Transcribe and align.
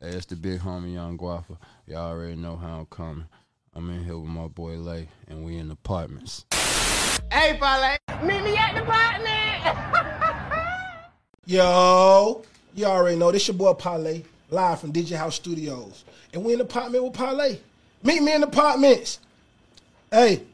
Hey, 0.00 0.10
it's 0.10 0.26
the 0.26 0.36
big 0.36 0.60
homie 0.60 0.94
Young 0.94 1.18
Guapa. 1.18 1.58
Y'all 1.88 2.12
already 2.12 2.36
know 2.36 2.54
how 2.54 2.78
I'm 2.78 2.86
coming. 2.86 3.26
I'm 3.74 3.90
in 3.90 4.04
here 4.04 4.16
with 4.16 4.30
my 4.30 4.46
boy 4.46 4.76
Lay, 4.76 5.08
and 5.26 5.44
we 5.44 5.56
in 5.56 5.72
apartments. 5.72 6.44
Hey, 7.32 7.56
Parlay, 7.58 7.96
meet 8.22 8.44
me 8.44 8.56
at 8.56 8.74
the 8.74 8.82
apartment. 8.84 9.76
Yo, 11.46 12.44
you 12.76 12.84
already 12.84 13.16
know 13.16 13.32
this 13.32 13.48
your 13.48 13.56
boy 13.56 13.74
Parlay, 13.74 14.22
live 14.50 14.78
from 14.78 14.92
DJ 14.92 15.16
House 15.16 15.34
Studios. 15.34 16.04
And 16.32 16.44
we 16.44 16.52
in 16.52 16.58
the 16.58 16.64
apartment 16.64 17.02
with 17.02 17.14
Parlay. 17.14 17.58
Meet 18.04 18.22
me 18.22 18.34
in 18.34 18.42
the 18.42 18.46
apartments. 18.46 19.18
Hey. 20.12 20.44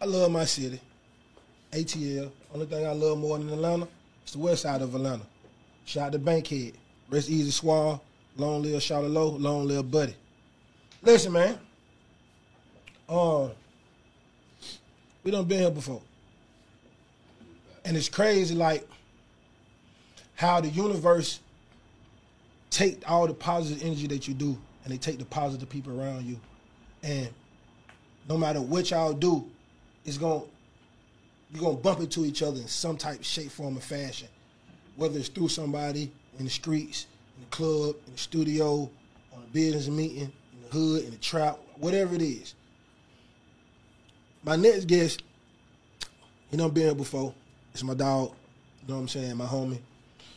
I 0.00 0.04
love 0.04 0.30
my 0.30 0.44
city. 0.44 0.80
ATL. 1.72 2.30
Only 2.52 2.66
thing 2.66 2.86
I 2.86 2.92
love 2.92 3.18
more 3.18 3.36
than 3.36 3.48
Atlanta 3.48 3.84
is 3.84 3.88
the 4.34 4.40
west 4.40 4.62
side 4.62 4.82
of 4.82 4.94
Atlanta. 4.94 5.24
Shout 5.84 6.06
out 6.06 6.12
to 6.12 6.18
Bankhead. 6.18 6.74
Rest 7.10 7.30
easy 7.30 7.50
swall. 7.50 8.02
Long 8.36 8.62
live 8.62 8.80
Shawty 8.80 9.12
Lo. 9.12 9.30
Long 9.30 9.66
live 9.66 9.90
Buddy. 9.90 10.14
Listen, 11.02 11.32
man. 11.32 11.58
Um, 13.08 13.50
we 15.22 15.30
done 15.30 15.44
been 15.44 15.60
here 15.60 15.70
before. 15.70 16.02
And 17.84 17.96
it's 17.96 18.08
crazy, 18.08 18.54
like, 18.54 18.86
how 20.36 20.60
the 20.60 20.68
universe 20.68 21.40
take 22.70 23.08
all 23.08 23.26
the 23.26 23.34
positive 23.34 23.82
energy 23.84 24.06
that 24.08 24.26
you 24.26 24.34
do 24.34 24.58
and 24.84 24.92
they 24.92 24.96
take 24.96 25.18
the 25.18 25.24
positive 25.24 25.68
people 25.68 26.00
around 26.00 26.24
you. 26.24 26.38
And 27.02 27.28
no 28.28 28.36
matter 28.36 28.60
what 28.60 28.90
y'all 28.90 29.12
do, 29.12 29.44
it's 30.04 30.18
going 30.18 30.42
to 30.42 30.46
you're 31.54 31.62
gonna 31.62 31.76
bump 31.76 32.00
into 32.00 32.24
each 32.24 32.42
other 32.42 32.60
in 32.60 32.66
some 32.66 32.96
type, 32.96 33.22
shape, 33.22 33.50
form, 33.50 33.78
or 33.78 33.80
fashion. 33.80 34.28
Whether 34.96 35.18
it's 35.20 35.28
through 35.28 35.48
somebody 35.48 36.10
in 36.38 36.44
the 36.44 36.50
streets, 36.50 37.06
in 37.36 37.44
the 37.44 37.50
club, 37.56 37.96
in 38.06 38.12
the 38.12 38.18
studio, 38.18 38.90
on 39.32 39.42
a 39.42 39.52
business 39.52 39.88
meeting, 39.88 40.32
in 40.52 40.62
the 40.62 40.68
hood, 40.68 41.04
in 41.04 41.12
the 41.12 41.16
trap, 41.16 41.58
whatever 41.78 42.14
it 42.14 42.22
is. 42.22 42.54
My 44.42 44.56
next 44.56 44.86
guest, 44.86 45.22
he 46.50 46.56
done 46.56 46.70
been 46.70 46.84
here 46.84 46.94
before. 46.94 47.32
It's 47.72 47.82
my 47.82 47.94
dog. 47.94 48.32
You 48.82 48.88
know 48.88 48.94
what 48.96 49.00
I'm 49.02 49.08
saying? 49.08 49.36
My 49.36 49.46
homie. 49.46 49.80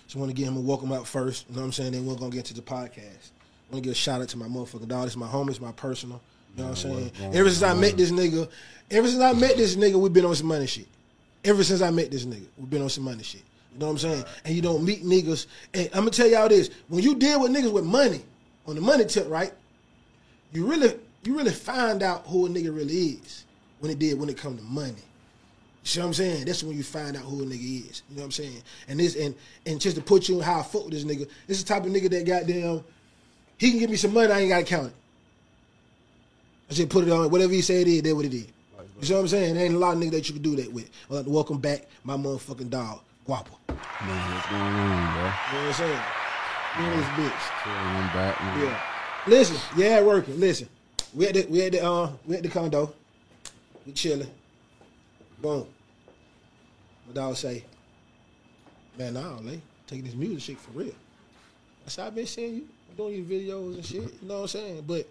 Just 0.06 0.16
want 0.16 0.30
to 0.30 0.36
give 0.36 0.48
him 0.48 0.56
a 0.56 0.62
welcome 0.62 0.92
out 0.94 1.06
first. 1.06 1.50
You 1.50 1.56
know 1.56 1.62
what 1.62 1.66
I'm 1.66 1.72
saying? 1.74 1.92
Then 1.92 2.06
we're 2.06 2.16
gonna 2.16 2.30
get 2.30 2.46
to 2.46 2.54
the 2.54 2.62
podcast. 2.62 3.32
I 3.32 3.74
want 3.74 3.76
to 3.76 3.82
give 3.82 3.92
a 3.92 3.96
shout 3.96 4.22
out 4.22 4.30
to 4.30 4.38
my 4.38 4.48
motherfucking 4.48 4.88
dog. 4.88 5.08
Is 5.08 5.18
my 5.18 5.28
homie. 5.28 5.50
It's 5.50 5.60
my 5.60 5.72
personal. 5.72 6.22
You 6.56 6.64
know 6.64 6.70
what 6.70 6.86
I'm 6.86 7.12
saying? 7.12 7.12
Ever 7.34 7.50
since 7.50 7.64
I 7.64 7.74
met 7.74 7.98
this 7.98 8.12
nigga, 8.12 8.50
ever 8.90 9.08
since 9.08 9.22
I 9.22 9.34
met 9.34 9.58
this 9.58 9.76
nigga, 9.76 9.96
we've 9.96 10.14
been 10.14 10.26
on 10.26 10.36
some 10.36 10.48
money 10.48 10.68
shit. 10.68 10.88
Ever 11.48 11.64
since 11.64 11.82
I 11.82 11.90
met 11.92 12.12
this 12.12 12.26
nigga, 12.26 12.46
we've 12.58 12.70
been 12.70 12.82
on 12.82 12.90
some 12.90 13.06
money 13.06 13.24
shit. 13.24 13.42
You 13.74 13.80
know 13.80 13.86
what 13.86 13.92
I'm 13.94 13.98
saying? 14.00 14.26
And 14.44 14.54
you 14.54 14.62
don't 14.62 14.84
meet 14.84 15.06
niggas. 15.06 15.48
And 15.74 15.86
I'm 15.94 16.02
gonna 16.02 16.12
tell 16.12 16.28
y'all 16.28 16.50
this: 16.50 16.70
when 16.90 17.02
you 17.02 17.16
deal 17.16 17.42
with 17.42 17.52
niggas 17.52 17.72
with 17.72 17.86
money, 17.86 18.22
on 18.66 18.76
the 18.76 18.82
money 18.82 19.06
tip, 19.06 19.30
right? 19.30 19.54
You 20.52 20.66
really, 20.66 20.94
you 21.24 21.38
really 21.38 21.52
find 21.52 22.04
out 22.04 22.28
who 22.28 22.48
a 22.48 22.50
nigga 22.50 22.76
really 22.76 22.94
is 22.94 23.46
when 23.80 23.90
it 23.90 23.98
did 23.98 24.20
when 24.20 24.28
it 24.28 24.36
come 24.38 24.58
to 24.58 24.64
money. 24.64 24.92
You 24.92 25.86
see 25.86 26.00
what 26.02 26.08
I'm 26.08 26.14
saying? 26.14 26.46
That's 26.46 26.64
when 26.64 26.76
you 26.76 26.84
find 26.84 27.16
out 27.16 27.24
who 27.24 27.44
a 27.44 27.46
nigga 27.46 27.90
is. 27.90 28.04
You 28.10 28.18
know 28.18 28.24
what 28.24 28.26
I'm 28.26 28.32
saying? 28.32 28.62
And 28.90 29.00
this 29.00 29.16
and 29.16 29.34
and 29.66 29.80
just 29.80 29.96
to 29.96 30.02
put 30.02 30.28
you 30.28 30.36
in 30.36 30.42
how 30.42 30.60
I 30.60 30.64
fuck 30.64 30.84
with 30.84 30.96
this 30.96 31.06
nigga, 31.06 31.30
this 31.48 31.60
is 31.60 31.64
the 31.64 31.74
type 31.74 31.86
of 31.86 31.92
nigga 31.94 32.10
that 32.10 32.26
goddamn 32.26 32.84
he 33.58 33.72
can 33.72 33.80
give 33.80 33.90
me 33.90 33.96
some 33.96 34.14
money, 34.14 34.32
I 34.32 34.42
ain't 34.42 34.50
gotta 34.50 34.66
count 34.66 34.88
it. 34.88 34.94
I 36.70 36.74
just 36.74 36.90
put 36.90 37.08
it 37.08 37.10
on 37.10 37.32
whatever 37.32 37.54
he 37.54 37.62
said 37.62 37.88
it 37.88 37.88
is, 37.88 38.02
that's 38.02 38.16
what 38.16 38.26
it 38.26 38.34
is. 38.34 38.48
You 39.00 39.06
see 39.06 39.14
what 39.14 39.20
I'm 39.20 39.28
saying? 39.28 39.56
There 39.56 39.66
ain't 39.66 39.76
a 39.76 39.78
lot 39.78 39.96
of 39.96 40.02
niggas 40.02 40.12
that 40.12 40.28
you 40.28 40.34
can 40.34 40.42
do 40.42 40.56
that 40.56 40.74
with. 40.74 40.90
Like 41.10 41.26
to 41.26 41.30
welcome 41.30 41.60
back 41.60 41.86
my 42.04 42.18
motherfucking 42.18 42.72
dog, 42.72 43.02
Guapo. 43.26 43.58
Man, 43.68 44.34
what's 44.34 44.48
going 44.48 44.62
on, 44.62 45.14
bro? 45.14 45.22
You 45.22 45.24
know 45.24 45.32
what 45.32 45.68
I'm 45.68 45.74
saying? 45.74 46.02
And 46.78 47.00
this 47.00 47.08
bitch. 47.10 47.66
I'm 47.66 48.08
back, 48.08 48.42
man. 48.42 48.66
Yeah. 48.66 48.82
Listen, 49.28 49.58
yeah, 49.76 50.02
working. 50.02 50.40
Listen, 50.40 50.68
we 51.14 51.28
at 51.28 51.36
the 51.36 51.46
we 51.48 51.62
at 51.62 51.74
the 51.74 51.86
uh 51.86 52.10
we 52.26 52.38
at 52.38 52.44
the 52.44 52.50
condo. 52.50 52.94
We 53.86 53.94
chilling. 53.94 54.32
Boom. 55.42 55.68
My 57.08 57.14
dog 57.14 57.36
say, 57.36 57.64
man, 58.98 59.14
nah, 59.14 59.38
like 59.44 59.62
taking 59.86 60.06
this 60.06 60.16
music 60.16 60.42
shit 60.42 60.60
for 60.60 60.72
real. 60.72 60.94
That's 61.84 61.98
how 61.98 62.08
I've 62.08 62.16
been 62.16 62.26
seeing 62.26 62.56
you 62.56 62.68
doing 62.96 63.16
your 63.16 63.26
videos 63.26 63.76
and 63.76 63.86
shit. 63.86 64.02
You 64.22 64.28
know 64.28 64.36
what 64.36 64.42
I'm 64.42 64.48
saying? 64.48 64.84
But 64.88 65.08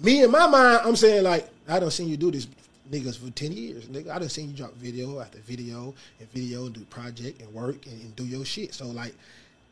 me 0.00 0.22
in 0.22 0.30
my 0.30 0.46
mind, 0.46 0.80
I'm 0.84 0.96
saying 0.96 1.24
like 1.24 1.48
I 1.68 1.78
don't 1.78 1.90
seen 1.90 2.08
you 2.08 2.16
do 2.16 2.30
this 2.30 2.46
niggas 2.90 3.18
for 3.18 3.30
ten 3.30 3.52
years. 3.52 3.86
Nigga, 3.86 4.10
I 4.10 4.18
done 4.18 4.28
seen 4.28 4.50
you 4.50 4.56
drop 4.56 4.74
video 4.74 5.20
after 5.20 5.38
video 5.38 5.94
and 6.20 6.30
video 6.32 6.66
and 6.66 6.74
do 6.74 6.80
project 6.84 7.40
and 7.40 7.52
work 7.52 7.86
and, 7.86 8.00
and 8.02 8.16
do 8.16 8.24
your 8.24 8.44
shit. 8.44 8.74
So 8.74 8.86
like, 8.88 9.14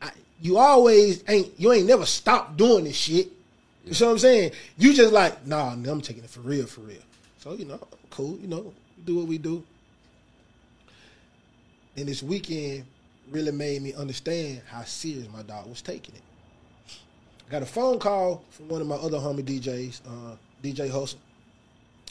I, 0.01 0.11
you 0.41 0.57
always 0.57 1.23
ain't 1.27 1.59
you 1.59 1.71
ain't 1.71 1.87
never 1.87 2.05
stopped 2.05 2.57
doing 2.57 2.85
this 2.85 2.95
shit. 2.95 3.29
You 3.85 3.93
see 3.93 4.05
what 4.05 4.11
I'm 4.11 4.19
saying? 4.19 4.51
You 4.77 4.93
just 4.93 5.11
like, 5.11 5.45
nah, 5.47 5.71
I'm 5.71 6.01
taking 6.01 6.23
it 6.23 6.29
for 6.29 6.41
real, 6.41 6.67
for 6.67 6.81
real. 6.81 7.01
So 7.39 7.53
you 7.53 7.65
know, 7.65 7.79
cool. 8.09 8.37
You 8.39 8.47
know, 8.47 8.73
do 9.05 9.17
what 9.17 9.27
we 9.27 9.37
do. 9.37 9.63
And 11.97 12.07
this 12.07 12.23
weekend 12.23 12.85
really 13.29 13.51
made 13.51 13.81
me 13.81 13.93
understand 13.93 14.61
how 14.67 14.83
serious 14.83 15.27
my 15.31 15.41
dog 15.43 15.67
was 15.67 15.81
taking 15.81 16.15
it. 16.15 16.21
I 17.51 17.55
got 17.55 17.63
a 17.63 17.65
phone 17.65 17.99
call 17.99 18.45
from 18.49 18.69
one 18.69 18.79
of 18.79 18.87
my 18.87 18.95
other 18.95 19.17
homie 19.17 19.43
DJs, 19.43 19.99
uh, 20.07 20.37
DJ 20.63 20.89
Hustle. 20.89 21.19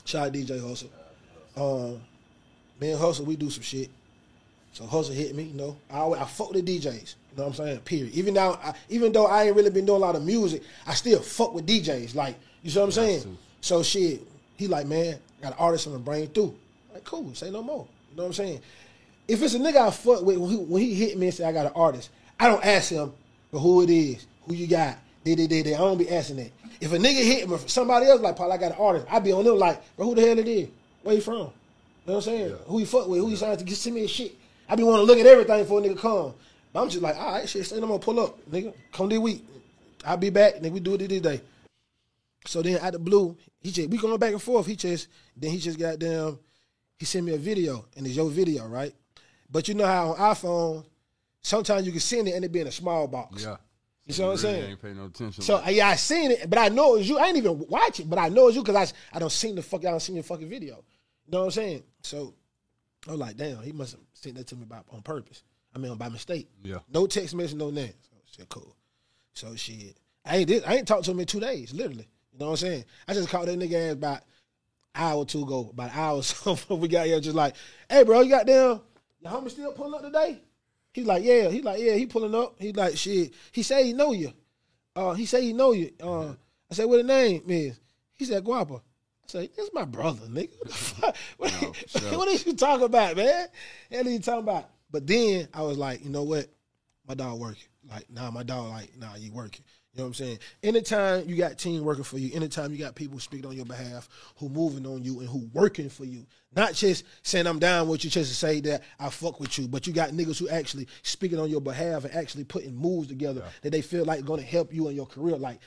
Shout 0.05 0.27
out 0.27 0.33
DJ 0.35 0.61
Hustle. 0.61 0.91
Um, 1.57 1.99
me 2.79 2.91
and 2.91 3.01
Hustle, 3.01 3.25
we 3.25 3.37
do 3.37 3.49
some 3.49 3.63
shit. 3.63 3.89
So 4.75 4.85
Hustle 4.85 5.15
hit 5.15 5.35
me, 5.35 5.45
you 5.45 5.55
know. 5.55 5.79
I 5.91 6.01
always, 6.01 6.21
I 6.21 6.27
fuck 6.27 6.53
with 6.53 6.67
the 6.67 6.79
DJs. 6.79 6.93
You 6.93 7.39
know 7.39 7.45
what 7.45 7.47
I'm 7.47 7.55
saying? 7.55 7.79
Period. 7.79 8.13
Even 8.13 8.35
now, 8.35 8.61
I, 8.63 8.75
even 8.91 9.13
though 9.13 9.29
I 9.29 9.45
ain't 9.45 9.57
really 9.57 9.71
been 9.71 9.87
doing 9.87 9.97
a 10.03 10.05
lot 10.05 10.15
of 10.15 10.23
music, 10.23 10.63
I 10.87 10.93
still 10.93 11.21
fuck 11.21 11.55
with 11.55 11.67
DJs. 11.67 12.15
Like, 12.15 12.37
you 12.63 12.71
see 12.71 12.79
what 12.79 12.85
I'm 12.85 12.93
saying? 12.93 13.23
too. 13.23 13.39
So 13.63 13.83
shit, 13.83 14.21
he 14.59 14.69
like, 14.69 14.87
man, 14.87 15.19
I 15.39 15.43
got 15.43 15.53
an 15.53 15.59
artist 15.59 15.87
on 15.87 15.95
the 15.95 16.01
brain 16.01 16.27
through. 16.27 16.55
Like, 16.93 17.05
cool, 17.05 17.35
say 17.35 17.51
no 17.51 17.63
more. 17.63 17.87
You 18.11 18.19
know 18.19 18.25
what 18.25 18.29
I'm 18.29 18.35
saying? 18.35 18.61
If 19.27 19.43
it's 19.43 19.55
a 19.55 19.59
nigga 19.59 19.89
I 19.89 19.91
fuck 19.91 20.21
with, 20.21 20.37
when 20.37 20.51
he, 20.51 20.57
when 20.59 20.83
he 20.83 20.93
hit 20.93 21.17
me 21.17 21.29
and 21.29 21.35
say 21.35 21.45
I 21.45 21.53
got 21.53 21.65
an 21.65 21.73
artist, 21.75 22.11
I 22.39 22.47
don't 22.49 22.63
ask 22.63 22.91
him 22.91 23.15
for 23.51 23.59
who 23.59 23.81
it 23.81 23.89
is, 23.89 24.27
who 24.47 24.53
you 24.53 24.67
got, 24.67 24.99
they, 25.25 25.35
they, 25.35 25.47
they, 25.47 25.63
they. 25.63 25.75
I 25.75 25.79
don't 25.79 25.99
be 25.99 26.11
asking 26.11 26.37
that. 26.37 26.51
If 26.81 26.93
a 26.93 26.97
nigga 26.97 27.23
hit 27.23 27.49
me, 27.49 27.59
somebody 27.67 28.07
else 28.07 28.21
like, 28.21 28.37
Paul, 28.37 28.53
I 28.53 28.57
got 28.57 28.73
an 28.73 28.79
artist, 28.79 29.07
I 29.11 29.19
be 29.19 29.33
on 29.33 29.45
them 29.45 29.59
like, 29.59 29.97
bro, 29.97 30.07
who 30.07 30.15
the 30.15 30.23
hell 30.23 30.39
it 30.39 30.49
is? 30.49 30.69
Where 31.03 31.15
you 31.15 31.21
from? 31.21 31.35
You 31.37 31.43
know 31.43 31.53
what 32.05 32.15
I'm 32.17 32.23
saying? 32.23 32.57
Who 32.67 32.81
you 32.81 32.87
fuck 32.87 33.07
with? 33.07 33.21
Who 33.21 33.31
you 33.31 33.37
signed 33.37 33.59
to 33.59 33.65
get 33.65 33.77
send 33.77 33.95
me 33.95 34.07
shit? 34.07 34.35
I 34.69 34.77
be 34.77 34.83
want 34.83 34.99
to 34.99 35.03
look 35.03 35.19
at 35.19 35.27
everything 35.27 35.63
before 35.63 35.81
a 35.81 35.83
nigga 35.83 35.99
come. 35.99 36.35
But 36.73 36.83
I'm 36.83 36.89
just 36.89 37.03
like, 37.03 37.17
all 37.17 37.33
right, 37.33 37.49
shit, 37.49 37.67
say 37.67 37.77
I'm 37.77 37.83
gonna 37.83 37.99
pull 37.99 38.21
up, 38.21 38.39
nigga. 38.51 38.73
Come 38.93 39.09
this 39.09 39.19
week. 39.19 39.45
I'll 40.05 40.17
be 40.17 40.31
back, 40.31 40.57
nigga. 40.57 40.71
We 40.71 40.81
do 40.81 40.95
it 40.95 41.09
this 41.09 41.21
day. 41.21 41.41
So 42.47 42.63
then 42.63 42.79
out 42.79 42.93
the 42.93 42.99
blue, 42.99 43.37
he 43.61 43.71
just 43.71 43.91
we 43.91 43.99
going 43.99 44.19
back 44.19 44.33
and 44.33 44.43
forth. 44.43 44.67
He 44.67 44.77
just 44.77 45.09
then 45.37 45.51
he 45.51 45.59
just 45.59 45.79
got 45.79 45.99
down. 45.99 46.39
He 46.99 47.05
sent 47.05 47.25
me 47.25 47.35
a 47.35 47.39
video, 47.39 47.87
and 47.97 48.07
it's 48.07 48.17
your 48.17 48.31
video, 48.31 48.67
right? 48.67 48.95
But 49.51 49.69
you 49.69 49.75
know 49.75 49.87
how 49.87 50.13
on 50.13 50.35
iPhone, 50.35 50.85
sometimes 51.43 51.85
you 51.85 51.93
can 51.93 52.01
send 52.01 52.29
it 52.29 52.33
and 52.33 52.45
it 52.45 52.53
be 52.53 52.61
in 52.61 52.67
a 52.67 52.73
small 52.73 53.09
box. 53.09 53.45
Yeah. 53.45 53.57
You 54.11 54.15
see 54.15 54.23
what 54.23 54.29
I'm 54.29 54.37
Really 54.37 54.43
saying? 54.43 54.71
Ain't 54.71 54.83
pay 54.83 54.93
no 54.93 55.05
attention. 55.07 55.43
So 55.45 55.63
yeah, 55.69 55.89
I 55.89 55.95
seen 55.95 56.33
it, 56.33 56.51
but 56.51 56.59
I 56.59 56.69
know 56.69 56.95
it 56.95 56.99
was 56.99 57.09
you. 57.09 57.19
I 57.19 57.27
ain't 57.27 57.37
even 57.37 57.59
watch 57.69 58.01
it, 58.01 58.11
but 58.11 58.19
I 58.19 58.29
know 58.29 58.49
it's 58.49 58.57
you 58.57 58.63
because 58.63 58.93
I 58.93 59.17
I 59.17 59.19
don't 59.21 59.31
seen 59.31 59.55
the 59.55 59.63
fuck. 59.63 59.85
I 59.85 59.91
don't 59.91 60.01
seen 60.01 60.17
your 60.17 60.25
fucking 60.25 60.49
video. 60.49 60.85
You 61.27 61.33
know 61.33 61.39
what 61.41 61.45
I'm 61.47 61.51
saying? 61.53 61.83
So 62.03 62.35
I 63.07 63.13
was 63.13 63.21
like, 63.21 63.37
damn, 63.37 63.63
he 63.63 63.73
must 63.73 63.93
have 63.93 64.01
sent 64.13 64.37
that 64.37 64.47
to 64.49 64.57
me 64.57 64.65
by 64.65 64.81
on 64.91 65.03
purpose. 65.03 65.45
I 65.75 65.79
mean, 65.79 65.95
by 65.97 66.09
mistake. 66.09 66.49
Yeah. 66.63 66.79
No 66.93 67.07
text 67.07 67.35
message, 67.35 67.57
no 67.57 67.71
name. 67.71 67.93
So 68.03 68.17
shit, 68.37 68.49
cool. 68.49 68.77
So 69.33 69.55
shit, 69.55 69.97
I 70.25 70.39
ain't 70.39 70.49
did, 70.49 70.65
I 70.65 70.75
ain't 70.75 70.89
talked 70.89 71.05
to 71.05 71.13
him 71.13 71.21
in 71.21 71.27
two 71.27 71.41
days, 71.41 71.73
literally. 71.73 72.09
You 72.33 72.39
know 72.39 72.47
what 72.47 72.53
I'm 72.53 72.57
saying? 72.69 72.85
I 73.07 73.15
just 73.15 73.29
called 73.29 73.49
that 73.49 73.59
nigga 73.59 73.91
ass 73.91 73.93
about 73.93 74.23
hour 74.95 75.19
or 75.19 75.27
two 75.27 75.43
ago, 75.43 75.71
about 75.73 75.93
an 75.93 75.99
hour 75.99 76.17
or 76.17 76.23
so 76.25 76.55
before 76.55 76.79
we 76.79 76.89
got 76.89 77.07
here, 77.07 77.21
just 77.21 77.37
like, 77.37 77.55
hey, 77.89 78.03
bro, 78.03 78.21
you 78.23 78.31
got 78.31 78.47
down? 78.47 78.81
Your 79.21 79.33
homie 79.33 79.51
still 79.51 79.73
pulling 79.73 79.95
up 79.95 80.03
today? 80.03 80.41
He's 80.93 81.07
like, 81.07 81.23
yeah. 81.25 81.49
He's 81.49 81.65
like, 81.65 81.81
yeah, 81.81 81.95
he 81.95 82.07
pulling 82.07 82.35
up. 82.35 82.57
He 82.59 82.73
like, 82.73 82.97
shit. 82.97 83.33
He 83.53 83.63
say 83.63 83.85
he 83.87 83.93
know 83.93 84.13
you. 84.13 84.33
Uh, 84.95 85.15
he 85.15 85.27
say 85.27 85.43
he 85.43 85.53
know 85.53 85.73
you. 85.73 85.93
Uh, 86.03 86.31
I 86.71 86.75
said, 86.75 86.87
what 86.87 86.99
the 86.99 87.05
name 87.05 87.43
is? 87.49 87.79
He 88.17 88.25
said, 88.25 88.45
Guapa. 88.45 88.77
I 88.79 89.27
said, 89.27 89.51
this 89.57 89.67
is 89.67 89.75
my 89.75 89.85
brother, 89.85 90.27
nigga. 90.27 90.51
What 90.59 90.69
the 90.69 90.75
fuck? 90.75 91.17
What, 91.37 91.63
No, 91.63 92.25
sure. 92.25 92.33
you 92.47 92.55
talking 92.55 92.87
about, 92.87 93.17
man? 93.17 93.49
Hell 93.91 94.07
are 94.07 94.11
you 94.11 94.19
talking 94.19 94.43
about? 94.43 94.71
But 94.91 95.07
then 95.07 95.49
I 95.55 95.63
was 95.63 95.79
like, 95.79 96.05
you 96.05 96.11
know 96.11 96.25
what? 96.25 96.47
My 97.07 97.15
dog 97.15 97.39
working. 97.41 97.69
Like, 97.89 98.11
nah, 98.11 98.31
my 98.31 98.43
dog, 98.43 98.71
like, 98.71 98.97
nah, 98.99 99.15
you 99.17 99.33
working. 99.33 99.65
You 100.01 100.07
know 100.07 100.09
what 100.09 100.21
I'm 100.21 100.27
saying? 100.27 100.39
Anytime 100.63 101.29
you 101.29 101.37
got 101.37 101.59
team 101.59 101.85
working 101.85 102.05
for 102.05 102.17
you, 102.17 102.35
anytime 102.35 102.73
you 102.73 102.79
got 102.79 102.95
people 102.95 103.19
speaking 103.19 103.45
on 103.45 103.55
your 103.55 103.67
behalf, 103.67 104.09
who 104.37 104.49
moving 104.49 104.87
on 104.87 105.05
you 105.05 105.21
and 105.21 105.29
who 105.29 105.51
working 105.53 105.91
for 105.91 106.07
you, 106.07 106.25
not 106.57 106.73
just 106.73 107.05
saying 107.23 107.47
I'm 107.47 107.59
down 107.59 107.87
with 107.87 108.03
you 108.03 108.09
just 108.09 108.31
to 108.31 108.35
say 108.35 108.61
that 108.61 108.83
I 108.99 109.11
fuck 109.11 109.41
with 109.41 109.59
you, 109.59 109.69
but 109.69 109.87
you 109.87 109.93
got 109.93 110.13
niggas 110.13 110.39
who 110.39 110.49
actually 110.49 110.89
speaking 111.03 111.39
on 111.39 111.51
your 111.51 111.61
behalf 111.61 112.07
and 112.07 112.15
actually 112.15 112.45
putting 112.45 112.75
moves 112.75 113.09
together 113.09 113.45
that 113.61 113.73
they 113.73 113.83
feel 113.83 114.07
like 114.07 114.25
gonna 114.25 114.41
help 114.41 114.73
you 114.73 114.89
in 114.89 114.97
your 114.97 115.05
career. 115.05 115.37
Like 115.37 115.59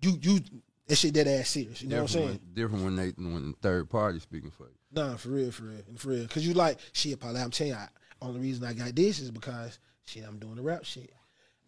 you, 0.00 0.16
you, 0.22 0.38
that 0.86 0.94
shit 0.94 1.12
dead 1.12 1.26
ass 1.26 1.48
serious. 1.48 1.82
You 1.82 1.88
know 1.88 2.02
what 2.02 2.14
I'm 2.14 2.20
different 2.20 2.28
saying? 2.28 2.40
when, 2.44 2.54
different 2.54 2.84
when 2.84 2.96
they 2.96 3.38
when 3.38 3.54
third 3.62 3.90
party 3.90 4.20
speaking 4.20 4.52
for 4.52 4.68
you. 4.68 4.76
Nah, 4.92 5.16
for 5.16 5.30
real, 5.30 5.50
for 5.50 5.64
real, 5.64 5.82
and 5.88 5.98
for 5.98 6.10
real. 6.10 6.28
Cause 6.28 6.46
you 6.46 6.54
like 6.54 6.78
shit, 6.92 7.18
probably. 7.18 7.40
I'm 7.40 7.50
telling 7.50 7.72
you, 7.72 7.78
I, 7.78 7.88
Only 8.22 8.38
reason 8.38 8.64
I 8.64 8.74
got 8.74 8.94
this 8.94 9.18
is 9.18 9.32
because 9.32 9.80
shit, 10.04 10.22
I'm 10.24 10.38
doing 10.38 10.54
the 10.54 10.62
rap 10.62 10.84
shit. 10.84 11.10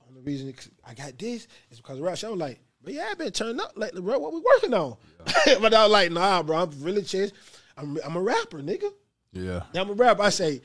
Only 0.08 0.22
reason 0.22 0.54
I 0.86 0.94
got 0.94 1.18
this 1.18 1.46
is 1.70 1.78
because 1.78 1.98
of. 1.98 2.06
I 2.06 2.10
was 2.10 2.22
like, 2.24 2.60
but 2.82 2.94
yeah, 2.94 3.08
I've 3.10 3.18
been 3.18 3.32
turning 3.32 3.60
up 3.60 3.72
lately, 3.76 4.00
bro. 4.00 4.18
What 4.18 4.32
we 4.32 4.40
working 4.40 4.74
on? 4.74 4.96
but 5.60 5.74
I 5.74 5.84
was 5.84 5.92
like, 5.92 6.12
nah, 6.12 6.42
bro. 6.42 6.58
I'm 6.58 6.70
really 6.82 7.02
chest. 7.02 7.34
I'm 7.76 7.98
I'm 8.04 8.16
a 8.16 8.22
rapper, 8.22 8.58
nigga. 8.58 8.92
Yeah. 9.32 9.62
I'm 9.74 9.90
a 9.90 9.92
rapper. 9.92 10.22
I 10.22 10.30
say, 10.30 10.62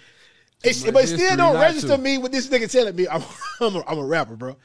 it's, 0.64 0.84
but 0.90 1.04
it 1.04 1.08
still 1.08 1.38
don't 1.38 1.60
register 1.60 1.90
to. 1.90 1.98
me 1.98 2.18
with 2.18 2.32
this 2.32 2.48
nigga 2.48 2.72
telling 2.72 2.96
me 2.96 3.08
I'm 3.08 3.24
I'm 3.62 3.76
a, 3.76 3.84
I'm 3.88 4.00
a 4.00 4.06
rapper, 4.06 4.36
bro. 4.36 4.56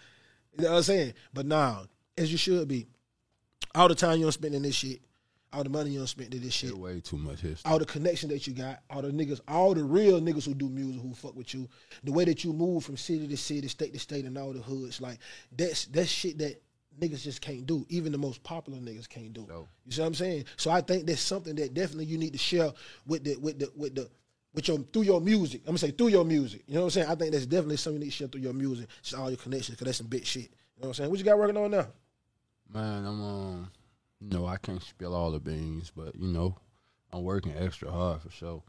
You 0.57 0.65
know 0.65 0.71
what 0.71 0.77
I'm 0.79 0.83
saying? 0.83 1.15
But 1.33 1.47
nah, 1.47 1.83
as 2.17 2.31
you 2.31 2.39
should 2.39 2.69
be. 2.69 2.87
All 3.75 3.89
the 3.89 3.95
time 3.95 4.19
you 4.19 4.25
don't 4.25 4.33
spend 4.33 4.55
in 4.55 4.63
this 4.63 4.75
shit, 4.75 5.01
all 5.53 5.63
the 5.63 5.71
money 5.71 5.91
you 5.91 5.99
don't 5.99 6.07
spend 6.07 6.31
this 6.31 6.53
shit, 6.53 6.77
way 6.77 7.01
too 7.01 7.17
much 7.17 7.41
history. 7.41 7.71
all 7.71 7.79
the 7.79 7.87
connection 7.87 8.29
that 8.29 8.47
you 8.47 8.53
got, 8.53 8.81
all 8.91 9.03
the 9.03 9.11
niggas, 9.11 9.41
all 9.49 9.75
the 9.75 9.83
real 9.83 10.21
niggas 10.21 10.45
who 10.45 10.55
do 10.55 10.69
music 10.69 11.01
who 11.01 11.15
fuck 11.15 11.35
with 11.35 11.55
you, 11.55 11.69
the 12.05 12.13
way 12.13 12.25
that 12.25 12.45
you 12.45 12.53
move 12.53 12.85
from 12.85 12.97
city 12.97 13.27
to 13.27 13.37
city, 13.37 13.67
state 13.69 13.93
to 13.93 13.99
state, 13.99 14.25
and 14.25 14.37
all 14.37 14.53
the 14.53 14.61
hoods, 14.61 15.01
like 15.01 15.19
that's 15.57 15.87
that's 15.87 16.09
shit 16.09 16.39
that 16.39 16.61
niggas 17.01 17.23
just 17.23 17.41
can't 17.41 17.67
do. 17.67 17.87
Even 17.89 18.13
the 18.13 18.19
most 18.19 18.43
popular 18.43 18.79
niggas 18.79 19.09
can't 19.09 19.33
do. 19.33 19.47
No. 19.49 19.69
You 19.87 19.93
see 19.93 20.01
what 20.01 20.09
I'm 20.09 20.15
saying? 20.15 20.45
So 20.57 20.71
I 20.71 20.81
think 20.81 21.07
that's 21.07 21.21
something 21.21 21.55
that 21.57 21.75
definitely 21.75 22.07
you 22.07 22.19
need 22.19 22.33
to 22.33 22.39
share 22.39 22.73
with 23.07 23.25
the 23.25 23.37
with 23.37 23.59
the 23.59 23.71
with 23.77 23.95
the 23.95 24.11
with 24.55 24.69
your 24.69 24.79
through 24.93 25.03
your 25.03 25.21
music. 25.21 25.63
I'm 25.63 25.71
gonna 25.71 25.79
say 25.79 25.91
through 25.91 26.09
your 26.09 26.25
music. 26.25 26.65
You 26.67 26.75
know 26.75 26.81
what 26.81 26.87
I'm 26.87 26.91
saying? 26.91 27.09
I 27.09 27.15
think 27.15 27.33
that's 27.33 27.47
definitely 27.47 27.77
something 27.77 28.01
you 28.01 28.07
need 28.07 28.11
to 28.11 28.17
share 28.17 28.29
through 28.29 28.43
your 28.43 28.53
music. 28.53 28.89
Just 29.03 29.15
all 29.15 29.31
your 29.31 29.39
connections, 29.39 29.77
because 29.77 29.87
that's 29.87 29.99
some 29.99 30.09
big 30.09 30.25
shit. 30.25 30.43
You 30.43 30.83
know 30.83 30.89
what 30.89 30.89
I'm 30.89 30.95
saying? 30.95 31.11
What 31.11 31.19
you 31.19 31.25
got 31.25 31.39
working 31.39 31.57
on 31.57 31.71
now? 31.71 31.87
Man, 32.73 33.07
I'm 33.07 33.23
um, 33.23 33.71
know, 34.21 34.47
I 34.47 34.57
can't 34.57 34.83
spill 34.83 35.15
all 35.15 35.31
the 35.31 35.39
beans, 35.39 35.93
but 35.95 36.17
you 36.17 36.29
know, 36.29 36.57
I'm 37.13 37.23
working 37.23 37.55
extra 37.57 37.91
hard 37.91 38.23
for 38.23 38.31
sure. 38.31 38.63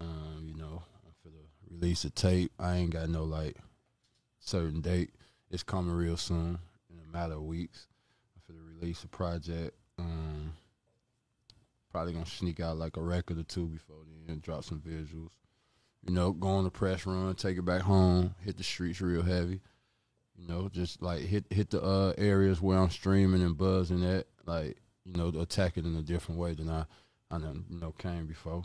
Um, 0.00 0.44
you 0.46 0.54
know, 0.54 0.82
for 1.22 1.28
the 1.28 1.74
release 1.74 2.04
of 2.04 2.14
tape, 2.14 2.52
I 2.58 2.76
ain't 2.76 2.90
got 2.90 3.08
no 3.08 3.24
like 3.24 3.56
certain 4.40 4.80
date. 4.80 5.10
It's 5.50 5.62
coming 5.62 5.94
real 5.94 6.16
soon, 6.16 6.58
in 6.90 6.98
a 7.08 7.12
matter 7.12 7.34
of 7.34 7.44
weeks. 7.44 7.86
For 8.46 8.52
the 8.52 8.60
release 8.60 9.02
of 9.02 9.10
project, 9.10 9.74
um, 9.98 10.52
probably 11.90 12.12
gonna 12.12 12.26
sneak 12.26 12.60
out 12.60 12.76
like 12.76 12.96
a 12.96 13.02
record 13.02 13.38
or 13.38 13.42
two 13.42 13.66
before 13.66 13.96
then, 14.26 14.40
drop 14.40 14.64
some 14.64 14.80
visuals. 14.80 15.30
You 16.06 16.14
know, 16.14 16.32
go 16.32 16.48
on 16.48 16.64
the 16.64 16.70
press 16.70 17.06
run, 17.06 17.34
take 17.34 17.58
it 17.58 17.64
back 17.64 17.82
home, 17.82 18.34
hit 18.44 18.56
the 18.56 18.62
streets 18.62 19.00
real 19.00 19.22
heavy. 19.22 19.60
You 20.38 20.46
know, 20.48 20.68
just 20.68 21.02
like 21.02 21.20
hit 21.20 21.44
hit 21.50 21.70
the 21.70 21.82
uh, 21.82 22.12
areas 22.18 22.60
where 22.60 22.78
I'm 22.78 22.90
streaming 22.90 23.42
and 23.42 23.56
buzzing 23.56 24.04
at, 24.04 24.26
like 24.44 24.76
you 25.04 25.12
know, 25.14 25.28
attack 25.40 25.76
it 25.76 25.84
in 25.84 25.96
a 25.96 26.02
different 26.02 26.40
way 26.40 26.52
than 26.54 26.68
I, 26.68 26.84
I 27.30 27.38
done, 27.38 27.64
you 27.70 27.78
know 27.78 27.92
came 27.92 28.26
before. 28.26 28.64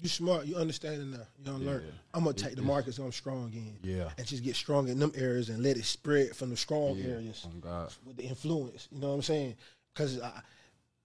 You 0.00 0.08
smart. 0.08 0.46
You 0.46 0.56
understand 0.56 1.00
it 1.00 1.06
now. 1.18 1.24
You 1.38 1.44
don't 1.44 1.64
learn. 1.64 1.82
Yeah. 1.84 1.92
I'm 2.12 2.24
gonna 2.24 2.30
It- 2.30 2.38
take 2.38 2.56
the 2.56 2.62
markets 2.62 2.98
I'm 2.98 3.12
strong 3.12 3.52
in. 3.52 3.78
Yeah, 3.82 4.10
and 4.18 4.26
just 4.26 4.42
get 4.42 4.56
strong 4.56 4.88
in 4.88 4.98
them 4.98 5.12
areas 5.14 5.50
and 5.50 5.62
let 5.62 5.76
it 5.76 5.84
spread 5.84 6.34
from 6.34 6.50
the 6.50 6.56
strong 6.56 6.96
yeah. 6.96 7.06
areas 7.12 7.46
God, 7.60 7.92
with 8.04 8.16
the 8.16 8.24
influence. 8.24 8.88
You 8.90 9.00
know 9.00 9.10
what 9.10 9.14
I'm 9.14 9.22
saying? 9.22 9.54
Because 9.92 10.20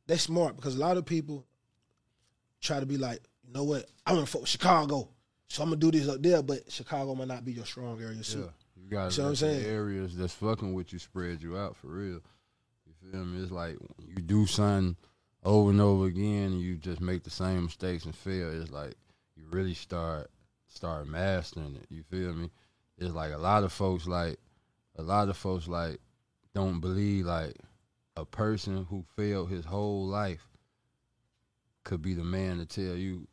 that's 0.07 0.23
smart. 0.23 0.55
Because 0.55 0.75
a 0.75 0.79
lot 0.79 0.97
of 0.97 1.05
people 1.05 1.45
try 2.61 2.79
to 2.79 2.85
be 2.85 2.97
like, 2.97 3.21
you 3.45 3.53
know 3.53 3.63
what? 3.63 3.85
I 4.07 4.13
want 4.13 4.25
to 4.25 4.31
fuck 4.31 4.41
with 4.41 4.49
Chicago, 4.49 5.07
so 5.47 5.61
I'm 5.61 5.69
gonna 5.69 5.79
do 5.79 5.91
this 5.91 6.09
up 6.09 6.21
there. 6.23 6.41
But 6.41 6.71
Chicago 6.71 7.13
might 7.13 7.27
not 7.27 7.45
be 7.45 7.53
your 7.53 7.65
strong 7.65 8.01
area. 8.01 8.17
yeah. 8.27 8.45
You 8.81 8.89
got 8.89 9.11
See 9.13 9.21
what 9.21 9.27
I'm 9.27 9.31
the 9.33 9.37
saying? 9.37 9.65
areas 9.65 10.15
that's 10.15 10.33
fucking 10.33 10.73
with 10.73 10.93
you 10.93 10.99
spread 10.99 11.41
you 11.41 11.57
out 11.57 11.75
for 11.75 11.87
real. 11.87 12.21
You 12.85 13.11
feel 13.11 13.25
me? 13.25 13.41
It's 13.43 13.51
like 13.51 13.77
you 14.07 14.15
do 14.15 14.45
something 14.45 14.95
over 15.43 15.69
and 15.71 15.81
over 15.81 16.05
again, 16.07 16.51
and 16.53 16.61
you 16.61 16.75
just 16.75 17.01
make 17.01 17.23
the 17.23 17.29
same 17.29 17.65
mistakes 17.65 18.05
and 18.05 18.15
fail. 18.15 18.49
It's 18.61 18.71
like 18.71 18.95
you 19.35 19.43
really 19.51 19.73
start 19.73 20.29
start 20.67 21.07
mastering 21.07 21.75
it. 21.75 21.85
You 21.89 22.03
feel 22.03 22.33
me? 22.33 22.49
It's 22.97 23.13
like 23.13 23.31
a 23.33 23.37
lot 23.37 23.63
of 23.63 23.71
folks 23.71 24.07
like 24.07 24.37
a 24.97 25.01
lot 25.03 25.29
of 25.29 25.37
folks 25.37 25.67
like 25.67 25.99
don't 26.53 26.79
believe 26.79 27.25
like 27.25 27.55
a 28.17 28.25
person 28.25 28.85
who 28.89 29.03
failed 29.15 29.49
his 29.49 29.65
whole 29.65 30.05
life 30.05 30.45
could 31.83 32.01
be 32.01 32.13
the 32.13 32.23
man 32.23 32.57
to 32.57 32.65
tell 32.65 32.95
you 32.95 33.27